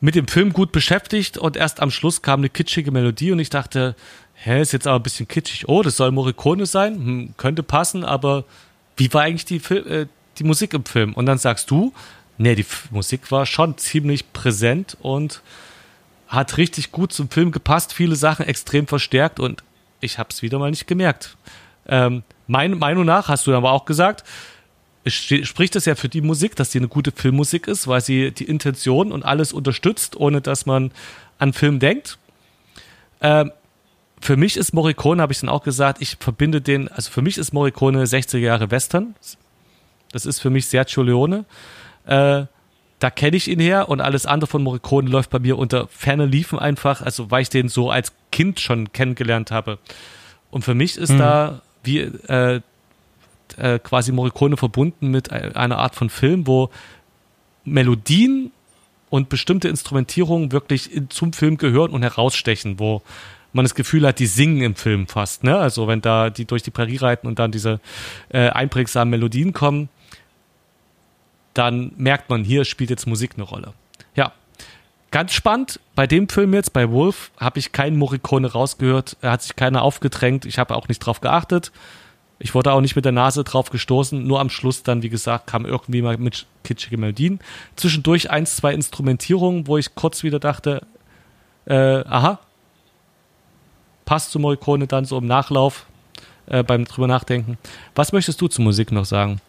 [0.00, 3.50] mit dem Film gut beschäftigt und erst am Schluss kam eine kitschige Melodie und ich
[3.50, 3.96] dachte,
[4.34, 5.68] hä, ist jetzt aber ein bisschen kitschig.
[5.68, 6.94] Oh, das soll Morricone sein?
[6.94, 8.44] Hm, könnte passen, aber
[8.96, 10.06] wie war eigentlich die, äh,
[10.38, 11.14] die Musik im Film?
[11.14, 11.92] Und dann sagst du,
[12.38, 15.40] nee, die F Musik war schon ziemlich präsent und
[16.28, 19.62] hat richtig gut zum Film gepasst, viele Sachen extrem verstärkt und
[20.00, 21.36] ich habe es wieder mal nicht gemerkt.
[21.88, 24.24] Ähm, meiner Meinung nach, hast du aber auch gesagt,
[25.08, 28.44] spricht das ja für die Musik, dass die eine gute Filmmusik ist, weil sie die
[28.44, 30.90] Intention und alles unterstützt, ohne dass man
[31.38, 32.18] an Film denkt.
[33.20, 33.52] Ähm,
[34.20, 37.38] für mich ist Morricone, habe ich dann auch gesagt, ich verbinde den, also für mich
[37.38, 39.14] ist Morricone 60er Jahre Western.
[40.10, 41.44] Das ist für mich Sergio Leone.
[42.06, 42.46] Äh,
[42.98, 46.26] da kenne ich ihn her und alles andere von Morricone läuft bei mir unter ferne
[46.26, 49.78] Liefen einfach, also weil ich den so als Kind schon kennengelernt habe.
[50.50, 51.18] Und für mich ist mhm.
[51.18, 52.60] da wie äh,
[53.58, 56.70] äh, quasi Morricone verbunden mit einer Art von Film, wo
[57.64, 58.50] Melodien
[59.10, 63.02] und bestimmte Instrumentierungen wirklich in, zum Film gehören und herausstechen, wo
[63.52, 65.44] man das Gefühl hat, die singen im Film fast.
[65.44, 65.56] Ne?
[65.56, 67.80] Also wenn da die durch die Prärie reiten und dann diese
[68.28, 69.88] äh, einprägsamen Melodien kommen,
[71.56, 73.72] dann merkt man, hier spielt jetzt Musik eine Rolle.
[74.14, 74.32] Ja,
[75.10, 75.80] ganz spannend.
[75.94, 79.16] Bei dem Film jetzt, bei Wolf, habe ich keinen Morricone rausgehört.
[79.22, 80.44] Er hat sich keiner aufgedrängt.
[80.44, 81.72] Ich habe auch nicht drauf geachtet.
[82.38, 84.26] Ich wurde auch nicht mit der Nase drauf gestoßen.
[84.26, 87.40] Nur am Schluss dann, wie gesagt, kam irgendwie mal mit kitschige Melodien.
[87.76, 90.82] Zwischendurch eins, zwei Instrumentierungen, wo ich kurz wieder dachte,
[91.64, 92.38] äh, aha,
[94.04, 95.86] passt zu Morricone dann so im Nachlauf
[96.46, 97.56] äh, beim drüber nachdenken.
[97.94, 99.40] Was möchtest du zur Musik noch sagen?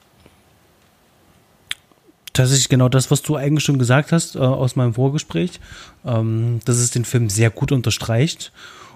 [2.37, 5.59] Tatsächlich genau das, was du eigentlich schon gesagt hast äh, aus meinem Vorgespräch,
[6.05, 8.51] ähm, dass es den Film sehr gut unterstreicht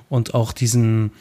[0.09, 1.11] und auch diesen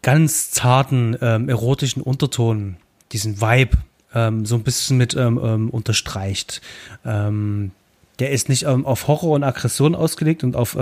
[0.00, 2.78] ganz zarten, ähm, erotischen Unterton,
[3.12, 3.76] diesen Vibe
[4.14, 6.62] ähm, so ein bisschen mit ähm, ähm, unterstreicht.
[7.04, 7.72] Ähm,
[8.18, 10.78] der ist nicht auf Horror und Aggression ausgelegt und auf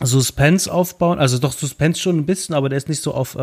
[0.00, 3.36] Suspense aufbauen, also doch Suspense schon ein bisschen, aber der ist nicht so auf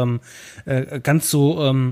[0.65, 1.83] äh, ganz so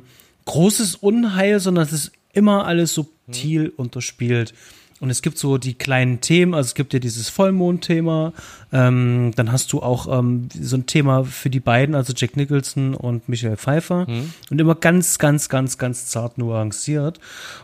[0.46, 3.74] großes Unheil, sondern es ist immer alles subtil mhm.
[3.78, 4.54] unterspielt.
[5.00, 8.32] Und es gibt so die kleinen Themen, also es gibt ja dieses Vollmond-Thema,
[8.72, 12.96] ähm, dann hast du auch ähm, so ein Thema für die beiden, also Jack Nicholson
[12.96, 14.10] und Michael Pfeiffer.
[14.10, 14.34] Mhm.
[14.50, 17.20] Und immer ganz, ganz, ganz, ganz zart nuanciert.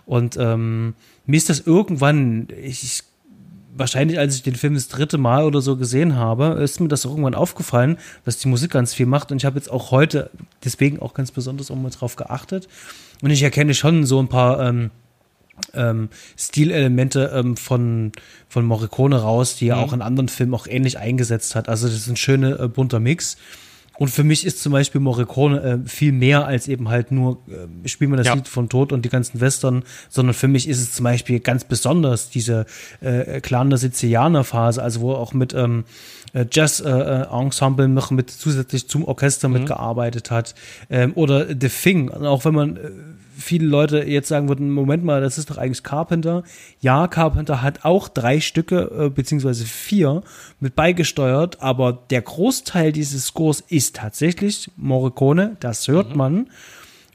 [0.05, 0.95] Und ähm,
[1.25, 3.03] mir ist das irgendwann, ich,
[3.73, 7.05] wahrscheinlich als ich den Film das dritte Mal oder so gesehen habe, ist mir das
[7.05, 9.31] irgendwann aufgefallen, dass die Musik ganz viel macht.
[9.31, 10.29] Und ich habe jetzt auch heute
[10.65, 12.67] deswegen auch ganz besonders auch mal drauf geachtet.
[13.21, 14.91] Und ich erkenne schon so ein paar ähm,
[15.73, 18.11] ähm, Stilelemente ähm, von,
[18.47, 19.83] von Morricone raus, die er mhm.
[19.83, 21.69] auch in anderen Filmen auch ähnlich eingesetzt hat.
[21.69, 23.37] Also das ist ein schöner, äh, bunter Mix.
[23.99, 27.87] Und für mich ist zum Beispiel Morricone äh, viel mehr als eben halt nur, äh,
[27.89, 28.33] spielen wir das ja.
[28.33, 31.65] Lied von Tod und die ganzen Western, sondern für mich ist es zum Beispiel ganz
[31.65, 32.65] besonders diese
[33.01, 38.29] äh, Clan der Sizilianer Phase, also wo auch mit ähm, äh, Jazz-Ensemble äh, noch mit
[38.29, 39.55] zusätzlich zum Orchester mhm.
[39.55, 40.55] mitgearbeitet hat.
[40.89, 42.91] Ähm, oder The Thing, auch wenn man äh,
[43.39, 46.43] viele Leute jetzt sagen würden, Moment mal, das ist doch eigentlich Carpenter.
[46.81, 50.21] Ja, Carpenter hat auch drei Stücke, äh, beziehungsweise vier
[50.59, 56.17] mit beigesteuert, aber der Großteil dieses Scores ist tatsächlich Morricone, das hört mhm.
[56.17, 56.49] man.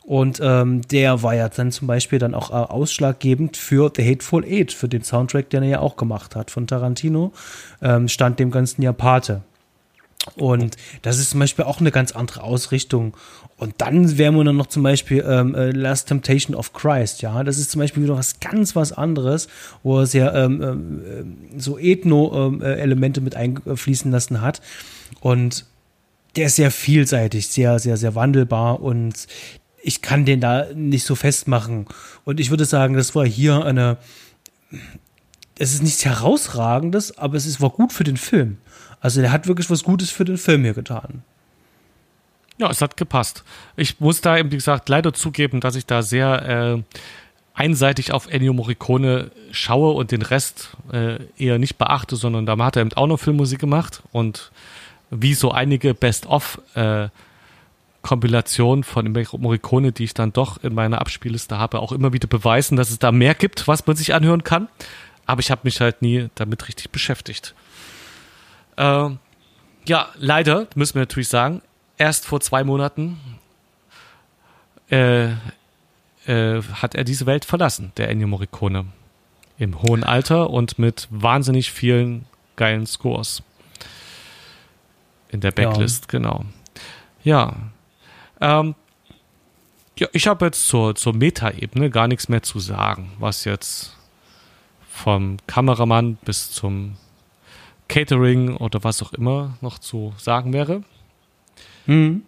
[0.05, 4.45] Und ähm, der war ja dann zum Beispiel dann auch äh, ausschlaggebend für The Hateful
[4.45, 7.33] Eight, für den Soundtrack, den er ja auch gemacht hat von Tarantino,
[7.81, 9.41] ähm, stand dem ganzen ja Pate.
[10.37, 13.17] Und das ist zum Beispiel auch eine ganz andere Ausrichtung.
[13.57, 17.43] Und dann wären wir dann noch zum Beispiel ähm, äh, Last Temptation of Christ, ja.
[17.45, 19.49] Das ist zum Beispiel wieder was ganz was anderes,
[19.83, 24.61] wo er sehr ähm, ähm, so Ethno-Elemente ähm, mit einfließen lassen hat.
[25.21, 25.67] Und
[26.37, 29.27] der ist sehr vielseitig, sehr, sehr, sehr wandelbar und
[29.85, 31.87] ich kann den da nicht so festmachen.
[32.25, 33.99] Und ich würde sagen, das war hier eine,
[35.59, 38.57] es ist nichts herausragendes, aber es ist, war gut für den Film.
[39.01, 41.23] Also der hat wirklich was Gutes für den Film hier getan.
[42.57, 43.45] Ja, es hat gepasst.
[43.77, 46.83] Ich muss da eben, wie gesagt, leider zugeben, dass ich da sehr äh,
[47.53, 52.77] einseitig auf Ennio Morricone schaue und den Rest äh, eher nicht beachte, sondern da hat
[52.77, 54.51] er eben auch noch Filmmusik gemacht und
[55.11, 57.09] wie so einige Best-of äh,
[58.05, 62.77] Kompilationen von Morricone, die ich dann doch in meiner Abspielliste habe, auch immer wieder beweisen,
[62.77, 64.69] dass es da mehr gibt, was man sich anhören kann.
[65.27, 67.55] Aber ich habe mich halt nie damit richtig beschäftigt.
[68.77, 69.09] Äh,
[69.87, 71.63] ja, leider, müssen wir natürlich sagen,
[71.97, 73.19] erst vor zwei Monaten
[74.91, 75.31] äh,
[76.27, 78.85] äh, hat er diese Welt verlassen, der Ennio Morricone.
[79.57, 82.27] Im hohen Alter und mit wahnsinnig vielen
[82.57, 83.43] geilen Scores.
[85.31, 86.19] In der Backlist, ja.
[86.19, 86.45] genau.
[87.23, 87.55] Ja.
[88.45, 88.75] Ähm,
[89.99, 93.97] ja, ich habe jetzt zur, zur Meta-Ebene gar nichts mehr zu sagen, was jetzt
[94.91, 96.97] vom Kameramann bis zum
[97.89, 100.83] Catering oder was auch immer noch zu sagen wäre.
[101.87, 102.23] Mhm.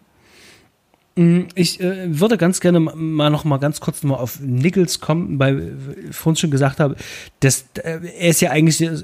[1.55, 5.77] Ich äh, würde ganz gerne mal noch mal ganz kurz mal auf Nichols kommen, weil
[6.11, 6.97] ich vorhin schon gesagt habe,
[7.41, 9.03] dass äh, er ist ja eigentlich, äh,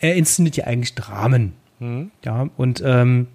[0.00, 1.52] er inszeniert ja eigentlich Dramen.
[1.80, 2.10] Mhm.
[2.24, 3.28] Ja, und ähm,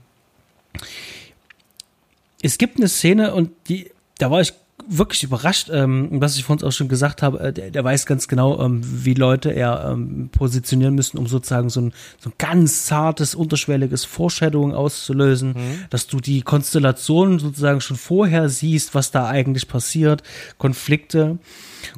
[2.41, 4.53] es gibt eine Szene und die, da war ich
[4.89, 8.27] wirklich überrascht, ähm, was ich vorhin auch schon gesagt habe, äh, der, der, weiß ganz
[8.27, 12.85] genau, ähm, wie Leute er ähm, positionieren müssen, um sozusagen so ein, so ein ganz
[12.85, 15.85] zartes, unterschwelliges Foreshadowing auszulösen, mhm.
[15.89, 20.23] dass du die Konstellationen sozusagen schon vorher siehst, was da eigentlich passiert,
[20.57, 21.37] Konflikte.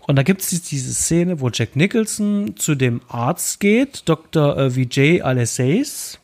[0.07, 4.57] Und da gibt es diese Szene, wo Jack Nicholson zu dem Arzt geht, Dr.
[4.57, 6.19] Äh, Vijay Alesseis,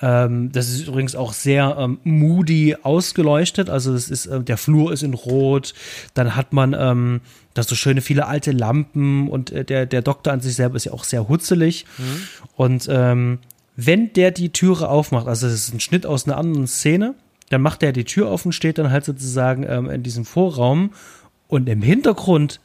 [0.00, 3.70] ähm, das ist übrigens auch sehr ähm, moody ausgeleuchtet.
[3.70, 5.72] Also es ist, äh, der Flur ist in Rot.
[6.14, 7.20] Dann hat man ähm,
[7.54, 10.84] da so schöne viele alte Lampen und äh, der, der Doktor an sich selber ist
[10.84, 11.86] ja auch sehr hutzelig.
[11.96, 12.22] Mhm.
[12.56, 13.38] Und ähm,
[13.76, 17.14] wenn der die Türe aufmacht, also es ist ein Schnitt aus einer anderen Szene,
[17.48, 20.92] dann macht er die Tür auf und steht dann halt sozusagen ähm, in diesem Vorraum
[21.48, 22.60] und im Hintergrund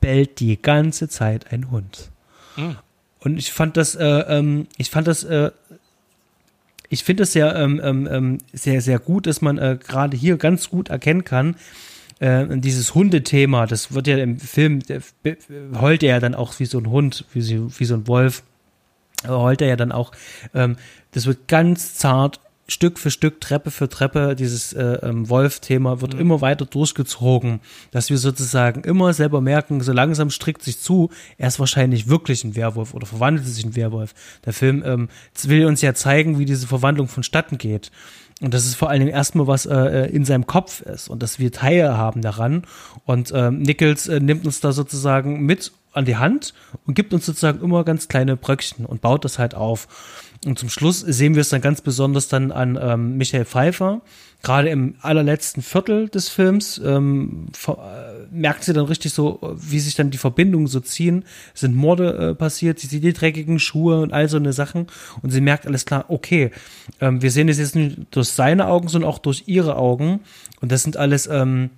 [0.00, 2.10] bellt die ganze Zeit ein Hund.
[2.56, 2.76] Mhm.
[3.24, 5.52] Und ich fand das, äh, ähm, ich fand das äh,
[6.92, 10.36] ich finde es ja ähm, ähm, ähm, sehr, sehr gut, dass man äh, gerade hier
[10.36, 11.56] ganz gut erkennen kann,
[12.20, 14.80] äh, dieses Hundethema, das wird ja im Film,
[15.80, 18.42] heult er ja dann auch wie so ein Hund, wie, wie so ein Wolf,
[19.26, 20.12] heult er ja dann auch,
[20.52, 20.76] ähm,
[21.12, 22.40] das wird ganz zart
[22.72, 26.20] Stück für Stück, Treppe für Treppe, dieses äh, ähm, Wolf-Thema wird mhm.
[26.20, 27.60] immer weiter durchgezogen,
[27.90, 32.44] dass wir sozusagen immer selber merken, so langsam strickt sich zu, er ist wahrscheinlich wirklich
[32.44, 34.14] ein Werwolf oder verwandelt sich in Werwolf.
[34.44, 35.08] Der Film ähm,
[35.44, 37.90] will uns ja zeigen, wie diese Verwandlung vonstatten geht.
[38.40, 41.22] Und das ist vor allen Dingen erstmal was äh, äh in seinem Kopf ist und
[41.22, 42.64] dass wir Teile haben daran.
[43.04, 46.54] Und ähm, Nichols äh, nimmt uns da sozusagen mit an die Hand
[46.86, 49.88] und gibt uns sozusagen immer ganz kleine Bröckchen und baut das halt auf.
[50.44, 54.00] Und zum Schluss sehen wir es dann ganz besonders dann an ähm, Michael Pfeiffer.
[54.42, 57.72] Gerade im allerletzten Viertel des Films ähm, äh,
[58.32, 61.24] merkt sie dann richtig so, wie sich dann die Verbindungen so ziehen.
[61.54, 64.88] Es sind Morde äh, passiert, sie sieht die dreckigen Schuhe und all so eine Sachen.
[65.22, 66.50] Und sie merkt alles klar, okay,
[67.00, 70.20] ähm, wir sehen es jetzt nicht durch seine Augen, sondern auch durch ihre Augen.
[70.60, 71.70] Und das sind alles ähm,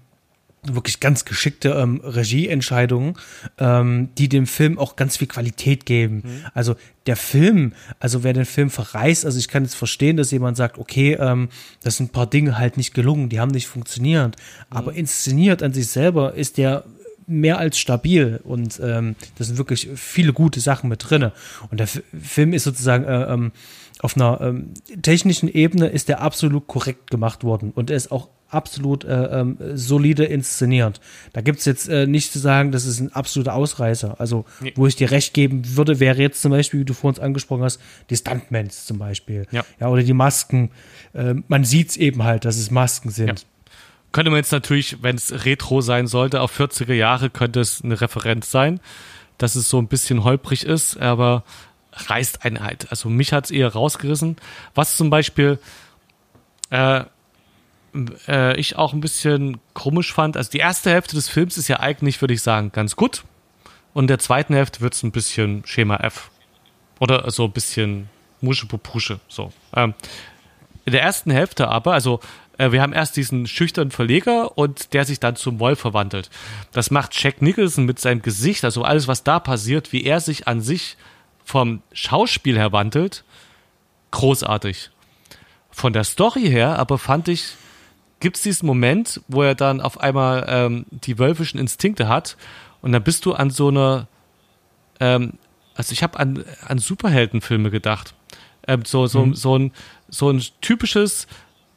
[0.66, 3.14] wirklich ganz geschickte ähm, Regieentscheidungen,
[3.58, 6.22] ähm, die dem Film auch ganz viel Qualität geben.
[6.24, 6.46] Mhm.
[6.54, 10.56] Also der Film, also wer den Film verreist, also ich kann jetzt verstehen, dass jemand
[10.56, 11.48] sagt, okay, ähm,
[11.82, 14.76] das sind ein paar Dinge halt nicht gelungen, die haben nicht funktioniert, mhm.
[14.76, 16.84] aber inszeniert an sich selber ist der
[17.26, 21.32] mehr als stabil und ähm, das sind wirklich viele gute Sachen mit drinne.
[21.70, 23.52] Und der F Film ist sozusagen äh, ähm,
[24.00, 28.28] auf einer ähm, technischen Ebene ist der absolut korrekt gemacht worden und er ist auch
[28.54, 31.00] absolut äh, ähm, solide inszeniert.
[31.32, 34.20] Da gibt es jetzt äh, nicht zu sagen, das ist ein absoluter Ausreißer.
[34.20, 34.72] Also, nee.
[34.76, 37.62] wo ich dir recht geben würde, wäre jetzt zum Beispiel, wie du vor uns angesprochen
[37.62, 37.80] hast,
[38.10, 39.46] die Stuntmans zum Beispiel.
[39.50, 39.64] Ja.
[39.80, 40.70] ja oder die Masken.
[41.12, 43.40] Äh, man sieht es eben halt, dass es Masken sind.
[43.40, 43.46] Ja.
[44.12, 48.00] Könnte man jetzt natürlich, wenn es Retro sein sollte, auf 40er Jahre könnte es eine
[48.00, 48.78] Referenz sein,
[49.38, 51.42] dass es so ein bisschen holprig ist, aber
[51.92, 52.86] reißt einen halt.
[52.90, 54.36] Also mich hat es eher rausgerissen.
[54.74, 55.58] Was zum Beispiel
[56.70, 57.04] äh,
[58.28, 60.36] äh, ich auch ein bisschen komisch fand.
[60.36, 63.24] Also die erste Hälfte des Films ist ja eigentlich, würde ich sagen, ganz gut.
[63.92, 66.30] Und der zweiten Hälfte wird es ein bisschen Schema F.
[66.98, 68.08] Oder so ein bisschen
[68.40, 69.20] Musche Pusche.
[69.28, 69.52] So.
[69.74, 69.94] Ähm,
[70.84, 72.20] in der ersten Hälfte aber, also
[72.58, 76.30] äh, wir haben erst diesen schüchternen Verleger und der sich dann zum Wolf verwandelt.
[76.72, 80.46] Das macht Jack Nicholson mit seinem Gesicht, also alles, was da passiert, wie er sich
[80.46, 80.96] an sich
[81.44, 83.24] vom Schauspiel her wandelt,
[84.10, 84.90] großartig.
[85.70, 87.54] Von der Story her aber fand ich
[88.24, 92.38] gibt es diesen Moment, wo er dann auf einmal ähm, die wölfischen Instinkte hat
[92.80, 94.08] und dann bist du an so einer,
[94.98, 95.34] ähm,
[95.74, 98.14] also ich habe an, an Superheldenfilme gedacht.
[98.66, 99.34] Ähm, so, so, mhm.
[99.34, 99.72] so, ein,
[100.08, 101.26] so ein typisches,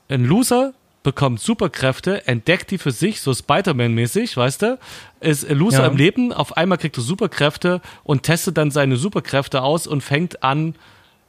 [0.08, 0.74] ein Loser
[1.04, 4.80] bekommt Superkräfte, entdeckt die für sich, so Spider-Man-mäßig, weißt du?
[5.20, 5.88] Ist ein Loser ja.
[5.88, 10.44] im Leben, auf einmal kriegt er Superkräfte und testet dann seine Superkräfte aus und fängt
[10.44, 10.76] an,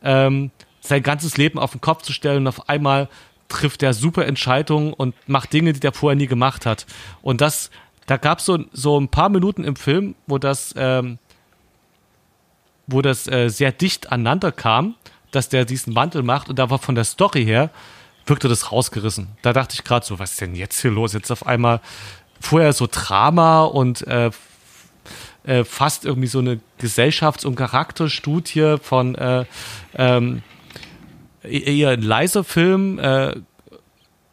[0.04, 3.08] ähm, sein ganzes Leben auf den Kopf zu stellen und auf einmal
[3.48, 6.86] trifft er super Entscheidungen und macht Dinge, die der vorher nie gemacht hat.
[7.22, 7.70] Und das,
[8.06, 11.18] da gab es so, so ein paar Minuten im Film, wo das, ähm,
[12.86, 14.94] wo das äh, sehr dicht aneinander kam,
[15.30, 17.70] dass der diesen Wandel macht und da war von der Story her,
[18.26, 19.28] wirkte das rausgerissen.
[19.42, 21.12] Da dachte ich gerade so, was ist denn jetzt hier los?
[21.12, 21.80] Jetzt auf einmal
[22.40, 24.30] vorher so Drama und äh,
[25.44, 29.44] äh, fast irgendwie so eine Gesellschafts- und Charakterstudie von äh,
[29.94, 30.42] ähm,
[31.48, 33.34] eher ein leiser Film äh,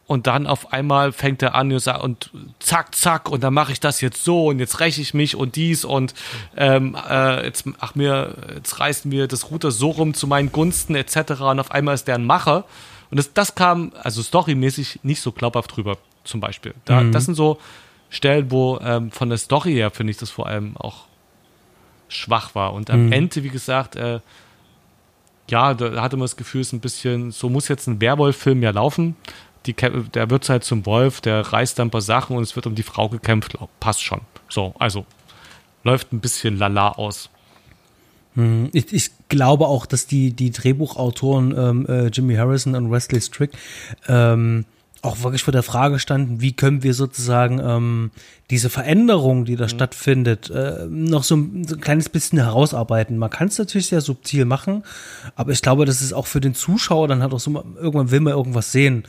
[0.08, 4.02] und dann auf einmal fängt er an und zack, zack, und dann mache ich das
[4.02, 6.14] jetzt so und jetzt räche ich mich und dies und
[6.56, 10.96] ähm, äh, jetzt, ach mir, jetzt reißt mir das Router so rum zu meinen Gunsten
[10.96, 11.42] etc.
[11.42, 12.66] Und auf einmal ist der ein Macher.
[13.10, 16.76] Und das, das kam, also storymäßig nicht so glaubhaft drüber, zum Beispiel.
[16.86, 17.12] Da, mhm.
[17.12, 17.60] Das sind so
[18.10, 21.06] Stellen, wo ähm, von der Story her, finde ich, das vor allem auch
[22.10, 22.74] schwach war.
[22.74, 23.12] Und am mhm.
[23.12, 24.20] Ende, wie gesagt, äh,
[25.50, 28.64] ja, da hatte man das Gefühl, es ist ein bisschen, so muss jetzt ein Werwolf-Film
[28.64, 29.16] ja laufen.
[29.66, 32.68] Die, der wird halt zum Wolf, der reißt dann ein paar Sachen und es wird
[32.68, 33.58] um die Frau gekämpft.
[33.80, 34.22] Passt schon.
[34.48, 35.06] So, also
[35.84, 37.30] läuft ein bisschen lala aus.
[38.36, 43.22] Hm, ich, ich, glaube auch, dass die, die Drehbuchautoren ähm, äh, Jimmy Harrison und Wesley
[43.22, 43.52] Strick
[44.08, 44.66] ähm,
[45.06, 48.12] auch wirklich vor der Frage standen, wie können wir sozusagen ähm,
[48.50, 49.70] diese Veränderung, die da mhm.
[49.70, 53.18] stattfindet, äh, noch so ein, so ein, kleines bisschen herausarbeiten.
[53.18, 54.84] Man kann es natürlich sehr subtil machen,
[55.36, 58.20] aber ich glaube, das ist auch für den Zuschauer dann halt auch so, irgendwann will
[58.20, 59.04] man irgendwas sehen.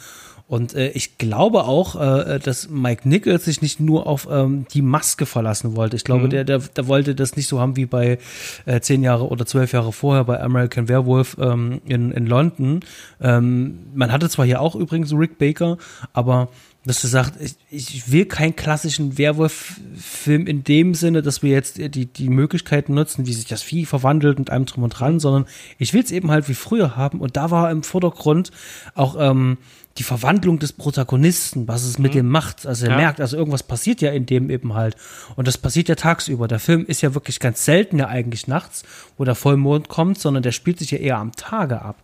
[0.49, 4.83] Und äh, ich glaube auch, äh, dass Mike Nichols sich nicht nur auf ähm, die
[4.83, 5.97] Maske verlassen wollte.
[5.97, 6.31] Ich glaube, mhm.
[6.31, 8.19] der, der, der wollte das nicht so haben wie bei
[8.65, 12.81] äh, zehn Jahre oder zwölf Jahre vorher bei American Werewolf ähm, in, in London.
[13.21, 15.79] Ähm, man hatte zwar hier auch übrigens Rick Baker,
[16.13, 16.49] aber
[16.85, 17.57] dass du sagst, ich,
[17.97, 23.27] ich will keinen klassischen Werwolf-Film in dem Sinne, dass wir jetzt die, die Möglichkeiten nutzen,
[23.27, 25.47] wie sich das Vieh verwandelt und einem drum und dran, sondern
[25.79, 27.21] ich will es eben halt wie früher haben.
[27.21, 28.53] Und da war im Vordergrund
[28.95, 29.59] auch ähm,
[29.99, 32.19] die Verwandlung des Protagonisten, was es mit mhm.
[32.19, 32.67] dem macht.
[32.67, 32.97] Also er ja.
[32.99, 34.97] merkt, also irgendwas passiert ja in dem eben halt.
[35.37, 36.49] Und das passiert ja tagsüber.
[36.49, 38.85] Der Film ist ja wirklich ganz selten ja eigentlich nachts,
[39.17, 41.97] wo der Vollmond kommt, sondern der spielt sich ja eher am Tage ab.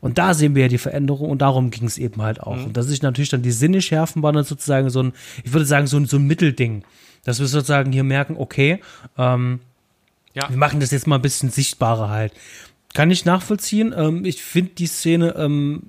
[0.00, 2.56] Und da sehen wir ja die Veränderung und darum ging es eben halt auch.
[2.56, 2.64] Mhm.
[2.66, 5.12] Und dass sich natürlich dann die Sinne schärfen, war dann sozusagen so ein,
[5.44, 6.84] ich würde sagen, so ein, so ein Mittelding.
[7.24, 8.80] Dass wir sozusagen hier merken, okay,
[9.18, 9.60] ähm,
[10.34, 10.48] ja.
[10.48, 12.32] wir machen das jetzt mal ein bisschen sichtbarer halt.
[12.94, 13.94] Kann ich nachvollziehen.
[13.96, 15.82] Ähm, ich finde die Szene ähm,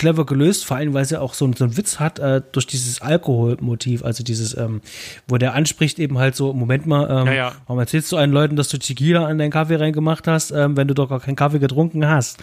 [0.00, 3.02] clever gelöst, vor allem weil sie auch so, so einen Witz hat äh, durch dieses
[3.02, 4.80] Alkoholmotiv, also dieses, ähm,
[5.28, 7.52] wo der anspricht eben halt so, Moment mal, ähm, ja, ja.
[7.66, 10.88] warum erzählst du einen Leuten, dass du Tequila an deinen Kaffee reingemacht hast, ähm, wenn
[10.88, 12.42] du doch gar keinen Kaffee getrunken hast?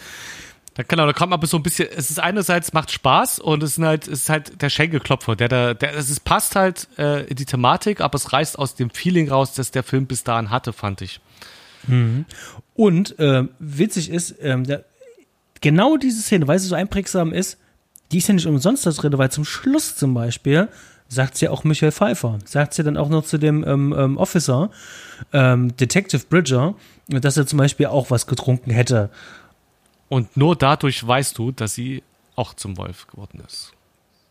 [0.75, 3.79] Da, genau, da kommt aber so ein bisschen, es ist einerseits macht Spaß und es
[3.79, 7.23] ist halt, es ist halt der Schenkelklopfer, der da, der, es ist, passt halt äh,
[7.25, 10.51] in die Thematik, aber es reißt aus dem Feeling raus, das der Film bis dahin
[10.51, 11.19] hatte, fand ich.
[11.87, 12.25] Mhm.
[12.75, 14.83] Und äh, witzig ist, ähm, der,
[15.61, 17.57] genau diese Szene, weil sie so einprägsam ist,
[18.11, 20.69] die ist ja nicht umsonst da drin, weil zum Schluss zum Beispiel
[21.09, 24.69] sagt sie auch Michael Pfeiffer, sagt sie dann auch noch zu dem ähm, ähm, Officer,
[25.33, 26.75] ähm, Detective Bridger,
[27.07, 29.09] dass er zum Beispiel auch was getrunken hätte.
[30.09, 32.03] Und nur dadurch weißt du, dass sie
[32.35, 33.73] auch zum Wolf geworden ist.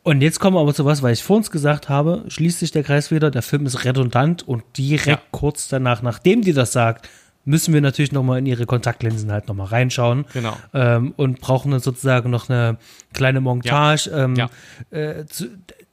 [0.02, 2.70] Und jetzt kommen wir aber zu was, weil ich vor uns gesagt habe, schließt sich
[2.70, 5.20] der Kreis wieder, der Film ist redundant und direkt ja.
[5.32, 7.08] kurz danach, nachdem die das sagt,
[7.46, 10.26] müssen wir natürlich nochmal in ihre Kontaktlinsen halt nochmal reinschauen.
[10.34, 10.56] Genau.
[10.74, 12.76] Ähm, und brauchen dann sozusagen noch eine
[13.14, 14.24] kleine Montage, ja.
[14.24, 14.50] Ähm, ja.
[14.90, 15.46] Äh, zu,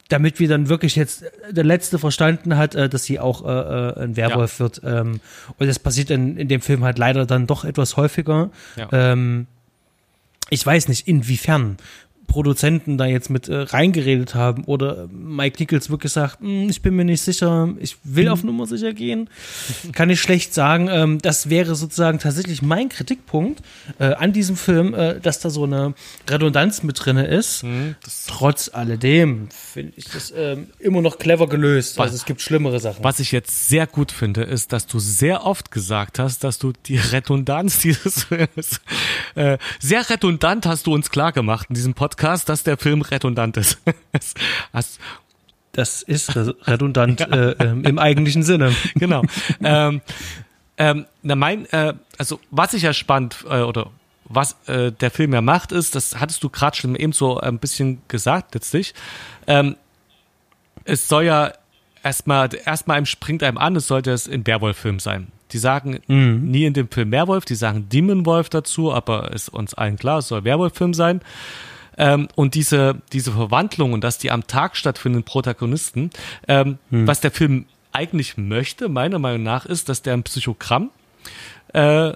[0.09, 4.03] damit wir dann wirklich jetzt der Letzte verstanden hat, äh, dass sie auch äh, äh
[4.03, 4.59] ein Werwolf ja.
[4.59, 4.81] wird.
[4.83, 5.21] Ähm,
[5.57, 8.49] und das passiert in, in dem Film halt leider dann doch etwas häufiger.
[8.75, 8.89] Ja.
[8.91, 9.47] Ähm,
[10.49, 11.77] ich weiß nicht, inwiefern.
[12.33, 16.95] Produzenten da jetzt mit äh, reingeredet haben oder Mike Nichols wirklich sagt, hm, ich bin
[16.95, 19.29] mir nicht sicher, ich will auf Nummer sicher gehen,
[19.93, 20.87] kann ich schlecht sagen.
[20.89, 23.61] Ähm, das wäre sozusagen tatsächlich mein Kritikpunkt
[23.99, 25.93] äh, an diesem Film, äh, dass da so eine
[26.27, 27.65] Redundanz mit drin ist.
[27.65, 31.99] Mhm, Trotz alledem finde ich das ähm, immer noch clever gelöst.
[31.99, 33.03] Was, also es gibt schlimmere Sachen.
[33.03, 36.73] Was ich jetzt sehr gut finde, ist, dass du sehr oft gesagt hast, dass du
[36.87, 38.81] die Redundanz dieses Films
[39.35, 43.01] äh, sehr redundant hast du uns klar gemacht in diesem Podcast Podcast, dass der Film
[43.01, 43.79] redundant ist.
[45.73, 46.33] das ist
[46.65, 48.73] redundant äh, ähm, im eigentlichen Sinne.
[48.95, 49.23] Genau.
[49.61, 49.99] ähm,
[50.77, 53.89] ähm, na mein, äh, also was ich ja spannend äh, oder
[54.23, 57.59] was äh, der Film ja macht, ist, das hattest du gerade schon eben so ein
[57.59, 58.93] bisschen gesagt letztlich.
[59.45, 59.75] Ähm,
[60.85, 61.51] es soll ja
[62.03, 65.27] erstmal, erstmal einem springt einem an, es sollte es ein Werwolf-Film sein.
[65.51, 66.49] Die sagen mhm.
[66.49, 70.19] nie in dem Film Werwolf, die sagen Demon Wolf dazu, aber ist uns allen klar,
[70.19, 71.19] es soll Werwolf-Film sein.
[71.97, 76.09] Ähm, und diese, diese Verwandlung und dass die am Tag stattfinden, Protagonisten,
[76.47, 77.07] ähm, hm.
[77.07, 80.89] was der Film eigentlich möchte, meiner Meinung nach, ist, dass der ein Psychogramm
[81.73, 82.13] äh,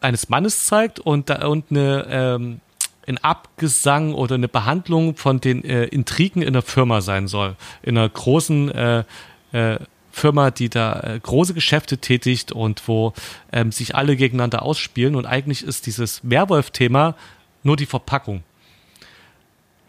[0.00, 2.60] eines Mannes zeigt und, da, und eine, ähm,
[3.06, 7.56] ein Abgesang oder eine Behandlung von den äh, Intrigen in der Firma sein soll.
[7.82, 9.04] In einer großen äh,
[9.52, 9.78] äh,
[10.12, 13.12] Firma, die da äh, große Geschäfte tätigt und wo
[13.52, 15.14] ähm, sich alle gegeneinander ausspielen.
[15.14, 17.14] Und eigentlich ist dieses Werwolf-Thema
[17.62, 18.42] nur die Verpackung.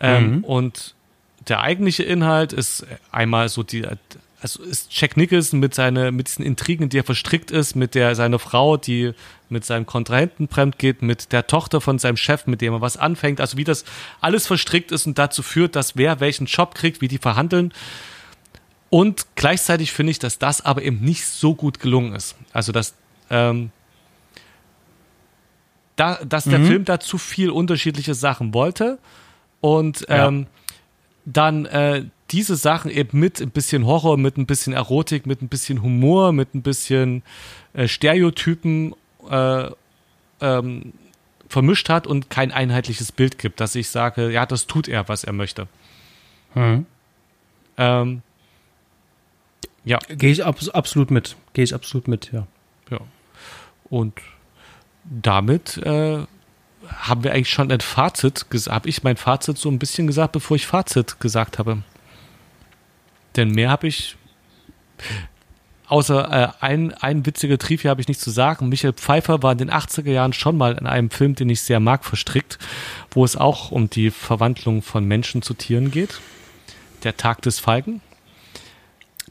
[0.01, 0.43] Ähm, mhm.
[0.43, 0.95] Und
[1.47, 3.85] der eigentliche Inhalt ist einmal so die,
[4.41, 8.15] also ist Jack Nicholson mit seine, mit diesen Intrigen, die er verstrickt ist, mit der
[8.15, 9.13] seine Frau, die
[9.49, 12.97] mit seinem Kontrahenten fremd geht, mit der Tochter von seinem Chef, mit dem er was
[12.97, 13.85] anfängt, also wie das
[14.19, 17.73] alles verstrickt ist und dazu führt, dass wer welchen Job kriegt, wie die verhandeln.
[18.89, 22.35] Und gleichzeitig finde ich, dass das aber eben nicht so gut gelungen ist.
[22.51, 22.95] Also dass
[23.29, 23.71] ähm,
[25.95, 26.65] da, dass der mhm.
[26.65, 28.97] Film da zu viel unterschiedliche Sachen wollte
[29.61, 30.47] und ähm, ja.
[31.25, 35.49] dann äh, diese Sachen eben mit ein bisschen Horror, mit ein bisschen Erotik, mit ein
[35.49, 37.23] bisschen Humor, mit ein bisschen
[37.73, 38.95] äh, Stereotypen
[39.29, 39.69] äh,
[40.39, 40.93] ähm,
[41.47, 45.23] vermischt hat und kein einheitliches Bild gibt, dass ich sage, ja, das tut er, was
[45.23, 45.67] er möchte.
[46.53, 46.85] Hm.
[47.77, 48.21] Ähm,
[49.83, 49.99] ja.
[50.07, 51.35] Gehe ich abs absolut mit.
[51.53, 52.47] Gehe ich absolut mit, ja.
[52.89, 52.99] Ja.
[53.89, 54.13] Und
[55.03, 56.25] damit äh,
[56.99, 60.55] haben wir eigentlich schon ein Fazit, habe ich mein Fazit so ein bisschen gesagt, bevor
[60.55, 61.83] ich Fazit gesagt habe.
[63.35, 64.17] Denn mehr habe ich,
[65.87, 68.69] außer äh, ein, ein witziger Trivia habe ich nicht zu sagen.
[68.69, 71.79] Michael Pfeiffer war in den 80er Jahren schon mal in einem Film, den ich sehr
[71.79, 72.59] mag, verstrickt,
[73.11, 76.19] wo es auch um die Verwandlung von Menschen zu Tieren geht.
[77.03, 78.01] Der Tag des Falken.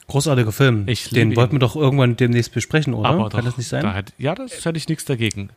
[0.09, 0.89] Großartiger Film.
[0.89, 3.11] Ich Den wollten wir doch irgendwann demnächst besprechen, oder?
[3.11, 3.83] Aber Kann doch, das nicht sein?
[3.83, 5.51] Da hat, ja, das hätte ich nichts dagegen.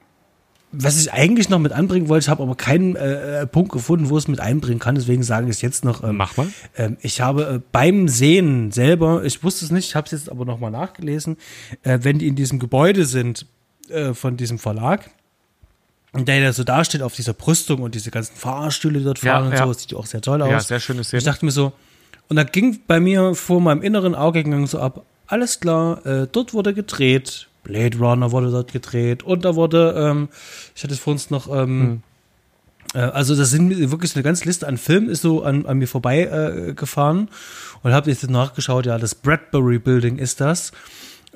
[0.76, 4.10] Was ich eigentlich noch mit anbringen wollte, ich habe aber keinen äh, äh, Punkt gefunden,
[4.10, 6.04] wo es mit einbringen kann, deswegen sage ich es jetzt noch.
[6.04, 6.48] Ähm, Mach mal.
[6.76, 10.32] Ähm, ich habe äh, beim Sehen selber, ich wusste es nicht, ich habe es jetzt
[10.32, 11.38] aber nochmal nachgelesen,
[11.84, 13.46] äh, wenn die in diesem Gebäude sind
[13.90, 15.12] äh, von diesem Verlag,
[16.14, 19.48] und der da so dasteht auf dieser Brüstung und diese ganzen Fahrstühle dort fahren ja,
[19.48, 19.58] und ja.
[19.60, 20.50] so, das sieht auch sehr toll aus.
[20.50, 21.18] Ja, sehr schöne Szene.
[21.20, 21.74] Ich dachte mir so,
[22.30, 26.28] und da ging bei mir vor meinem inneren Auge gegangen so ab, alles klar, äh,
[26.32, 30.30] dort wurde gedreht, Blade Runner wurde dort gedreht und da wurde, ähm,
[30.76, 32.02] ich hatte es vor uns noch, ähm,
[32.94, 33.00] hm.
[33.00, 35.88] äh, also das sind wirklich eine ganze Liste an Filmen ist so an, an mir
[35.88, 37.30] vorbei äh, gefahren
[37.82, 40.72] und habe jetzt nachgeschaut, ja, das Bradbury Building ist das,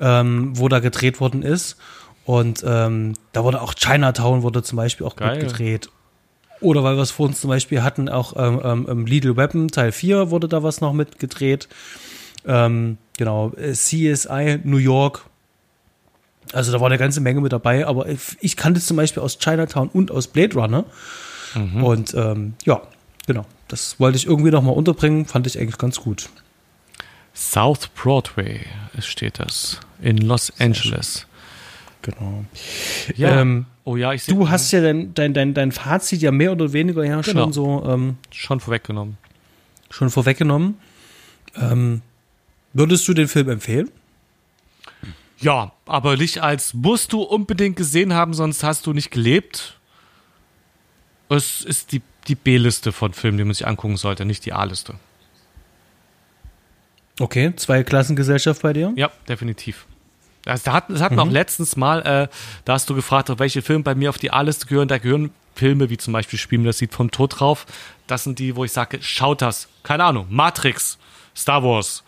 [0.00, 1.76] ähm, wo da gedreht worden ist.
[2.24, 5.38] Und ähm, da wurde auch Chinatown wurde zum Beispiel auch Geil.
[5.38, 5.88] gut gedreht.
[6.60, 9.68] Oder weil wir es vor uns zum Beispiel hatten, auch ähm, ähm, ähm Little Weapon
[9.68, 11.68] Teil 4 wurde da was noch mitgedreht.
[12.46, 15.24] Ähm, genau, äh, CSI New York.
[16.52, 18.06] Also da war eine ganze Menge mit dabei, aber
[18.40, 20.84] ich kannte zum Beispiel aus Chinatown und aus Blade Runner.
[21.54, 21.84] Mhm.
[21.84, 22.82] Und ähm, ja,
[23.26, 23.44] genau.
[23.68, 26.30] Das wollte ich irgendwie nochmal unterbringen, fand ich eigentlich ganz gut.
[27.34, 28.60] South Broadway
[29.00, 31.26] steht das in Los Angeles.
[32.02, 32.44] Genau.
[33.16, 33.40] Ja.
[33.40, 36.72] Ähm, oh ja, ich Du hast ja dein, dein, dein, dein Fazit ja mehr oder
[36.72, 37.44] weniger ja genau.
[37.44, 37.84] schon so.
[37.86, 39.18] Ähm, schon vorweggenommen.
[39.90, 40.76] Schon vorweggenommen.
[41.56, 42.02] Ähm,
[42.72, 43.90] würdest du den Film empfehlen?
[45.40, 49.78] Ja, aber nicht als musst du unbedingt gesehen haben, sonst hast du nicht gelebt.
[51.28, 54.94] Es ist die, die B-Liste von Filmen, die man sich angucken sollte, nicht die A-Liste.
[57.20, 58.92] Okay, zwei Klassengesellschaft bei dir?
[58.96, 59.86] Ja, definitiv.
[60.44, 61.20] Das, das hatten, das hatten mhm.
[61.20, 62.28] auch letztens mal, äh,
[62.64, 64.88] da hast du gefragt, auf welche Filme bei mir auf die A-Liste gehören.
[64.88, 67.66] Da gehören Filme wie zum Beispiel Spielen das Lied vom Tod drauf.
[68.06, 69.68] Das sind die, wo ich sage, schaut das.
[69.82, 70.98] Keine Ahnung, Matrix,
[71.36, 72.04] Star Wars,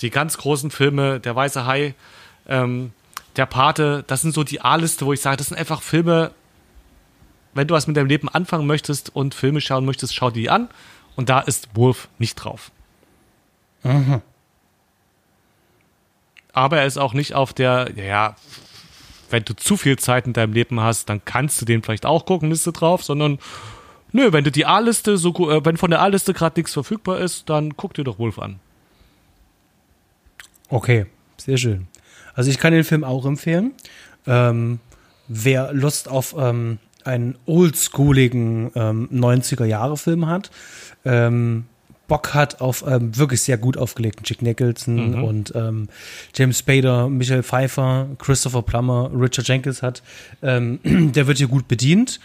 [0.00, 1.94] die ganz großen Filme, Der Weiße Hai,
[2.48, 2.92] ähm,
[3.36, 6.32] Der Pate, das sind so die A-Liste, wo ich sage, das sind einfach Filme,
[7.54, 10.68] wenn du was mit deinem Leben anfangen möchtest und Filme schauen möchtest, schau die an.
[11.16, 12.70] Und da ist Wolf nicht drauf.
[13.82, 14.22] Mhm
[16.52, 18.36] aber er ist auch nicht auf der, ja,
[19.30, 22.26] wenn du zu viel Zeit in deinem Leben hast, dann kannst du den vielleicht auch
[22.26, 23.38] gucken, Liste drauf, sondern
[24.12, 27.48] nö, wenn du die A-Liste, so, äh, wenn von der A-Liste gerade nichts verfügbar ist,
[27.48, 28.60] dann guck dir doch Wolf an.
[30.68, 31.06] Okay,
[31.38, 31.88] sehr schön.
[32.34, 33.72] Also ich kann den Film auch empfehlen.
[34.26, 34.80] Ähm,
[35.28, 40.50] wer Lust auf ähm, einen oldschooligen ähm, 90er-Jahre-Film hat,
[41.04, 41.64] ähm,
[42.12, 45.24] Bock hat auf ähm, wirklich sehr gut aufgelegten Jack Nicholson mhm.
[45.24, 45.88] und ähm,
[46.34, 50.02] James Spader, Michael Pfeiffer, Christopher Plummer, Richard Jenkins hat,
[50.42, 52.20] ähm, der wird hier gut bedient.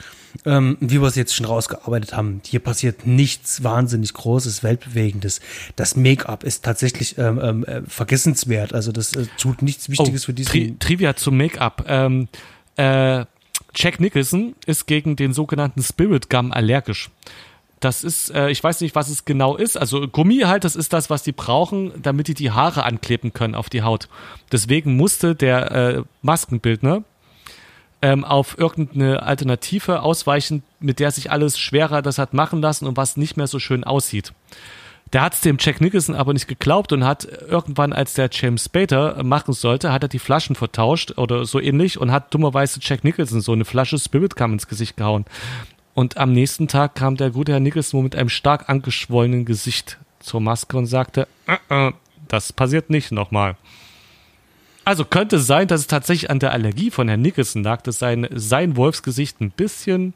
[0.46, 5.40] Ähm, wie wir es jetzt schon rausgearbeitet haben, hier passiert nichts wahnsinnig Großes, Weltbewegendes.
[5.78, 8.74] Das Make-up ist tatsächlich ähm, ähm, äh, vergessenswert.
[8.74, 10.52] Also das äh, tut nichts Wichtiges oh, für diesen.
[10.52, 11.86] Tri Trivia zum Make-up.
[11.88, 12.28] Ähm,
[12.76, 13.24] äh,
[13.74, 17.10] Jack Nicholson ist gegen den sogenannten Spirit Gum allergisch.
[17.80, 19.78] Das ist, äh, ich weiß nicht, was es genau ist.
[19.78, 23.56] Also Gummi halt, das ist das, was die brauchen, damit die die Haare ankleben können
[23.56, 24.08] auf die Haut.
[24.52, 27.04] Deswegen musste der äh, Maskenbildner
[28.02, 32.98] ähm, auf irgendeine Alternative ausweichen, mit der sich alles schwerer das hat machen lassen und
[32.98, 34.34] was nicht mehr so schön aussieht.
[35.14, 38.66] Der hat es dem Jack Nicholson aber nicht geglaubt und hat irgendwann, als der James
[38.66, 43.04] Spader machen sollte, hat er die Flaschen vertauscht oder so ähnlich und hat dummerweise Jack
[43.04, 45.26] Nicholson so eine Flasche Spirit Gum ins Gesicht gehauen.
[45.98, 50.42] Und am nächsten Tag kam der gute Herr Nicholson mit einem stark angeschwollenen Gesicht zur
[50.42, 51.92] Maske und sagte, äh, äh,
[52.28, 53.58] das passiert nicht nochmal.
[54.86, 57.98] Also könnte es sein, dass es tatsächlich an der Allergie von Herrn Nicholson lag, dass
[57.98, 60.14] sein, sein Wolfsgesicht ein bisschen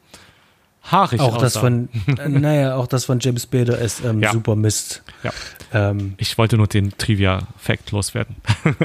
[0.84, 1.40] haarig auch aussah.
[1.40, 1.88] Das von,
[2.28, 4.30] naja, auch das von James Bader ist ähm, ja.
[4.30, 5.02] super Mist.
[5.24, 5.32] Ja.
[5.72, 8.36] Ähm, ich wollte nur den Trivia-Fact loswerden.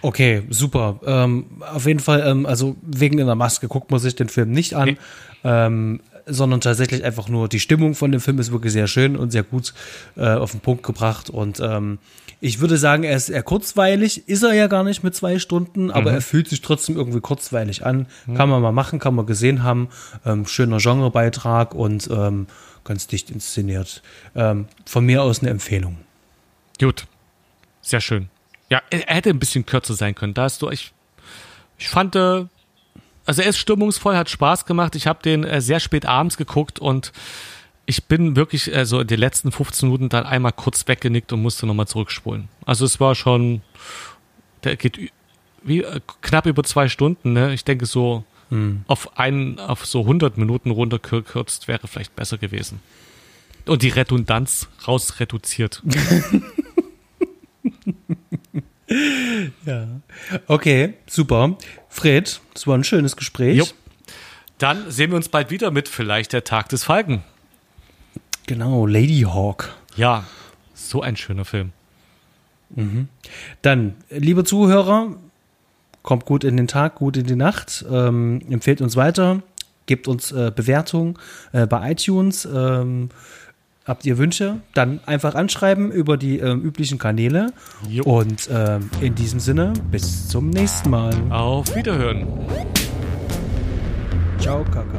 [0.00, 1.00] Okay, super.
[1.04, 4.52] Ähm, auf jeden Fall, ähm, also wegen in der Maske guckt man sich den Film
[4.52, 4.90] nicht an.
[4.90, 4.96] Nee.
[5.44, 9.30] Ähm, sondern tatsächlich einfach nur die Stimmung von dem Film ist wirklich sehr schön und
[9.30, 9.72] sehr gut
[10.16, 11.30] äh, auf den Punkt gebracht.
[11.30, 11.98] Und ähm,
[12.40, 15.90] ich würde sagen, er ist eher kurzweilig, ist er ja gar nicht mit zwei Stunden,
[15.90, 16.16] aber mhm.
[16.16, 18.06] er fühlt sich trotzdem irgendwie kurzweilig an.
[18.26, 18.34] Mhm.
[18.34, 19.88] Kann man mal machen, kann man gesehen haben.
[20.24, 22.46] Ähm, schöner Genrebeitrag und ähm,
[22.84, 24.02] ganz dicht inszeniert.
[24.34, 25.98] Ähm, von mir aus eine Empfehlung.
[26.78, 27.06] Gut.
[27.80, 28.28] Sehr schön.
[28.70, 30.34] Ja, er, hätte ein bisschen kürzer sein können.
[30.34, 30.92] Da hast du, ich,
[31.78, 32.44] ich fand, äh,
[33.28, 34.96] also er ist stimmungsvoll, hat Spaß gemacht.
[34.96, 37.12] Ich habe den äh, sehr spät abends geguckt und
[37.84, 41.42] ich bin wirklich äh, so in den letzten 15 Minuten dann einmal kurz weggenickt und
[41.42, 42.48] musste nochmal zurückspulen.
[42.64, 43.60] Also es war schon,
[44.64, 45.12] der geht
[45.62, 47.34] wie äh, knapp über zwei Stunden.
[47.34, 47.52] Ne?
[47.52, 48.84] Ich denke so hm.
[48.86, 52.80] auf einen, auf so 100 Minuten runterkürzt wäre vielleicht besser gewesen.
[53.66, 55.82] Und die Redundanz rausreduziert.
[59.66, 59.86] ja.
[60.46, 61.56] Okay, super.
[61.88, 63.58] Fred, das war ein schönes Gespräch.
[63.58, 63.66] Jo.
[64.58, 67.22] Dann sehen wir uns bald wieder mit vielleicht der Tag des Falken.
[68.46, 69.74] Genau, Lady Hawk.
[69.96, 70.24] Ja,
[70.74, 71.72] so ein schöner Film.
[72.70, 73.08] Mhm.
[73.62, 75.14] Dann, liebe Zuhörer,
[76.02, 79.42] kommt gut in den Tag, gut in die Nacht, ähm, empfehlt uns weiter,
[79.86, 81.18] gebt uns äh, Bewertung
[81.52, 82.46] äh, bei iTunes.
[82.46, 83.10] Ähm,
[83.88, 84.60] Habt ihr Wünsche?
[84.74, 87.54] Dann einfach anschreiben über die ähm, üblichen Kanäle.
[87.88, 88.04] Jo.
[88.04, 91.14] Und ähm, in diesem Sinne, bis zum nächsten Mal.
[91.30, 92.26] Auf Wiederhören.
[94.38, 94.98] Ciao, Kaka.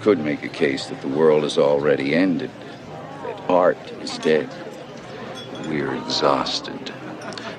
[0.00, 2.50] Could make a case that the world has already ended,
[3.22, 4.48] that art is dead.
[5.66, 6.92] We're exhausted.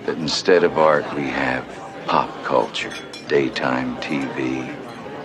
[0.06, 1.64] That instead of art, we have
[2.08, 2.94] pop culture,
[3.28, 4.76] daytime TV,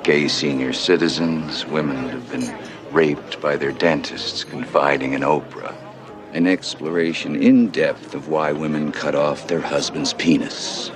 [0.04, 2.56] gay senior citizens, women that have been
[2.92, 5.74] raped by their dentists confiding in Oprah.
[6.32, 10.90] An exploration in depth of why women cut off their husband's penis.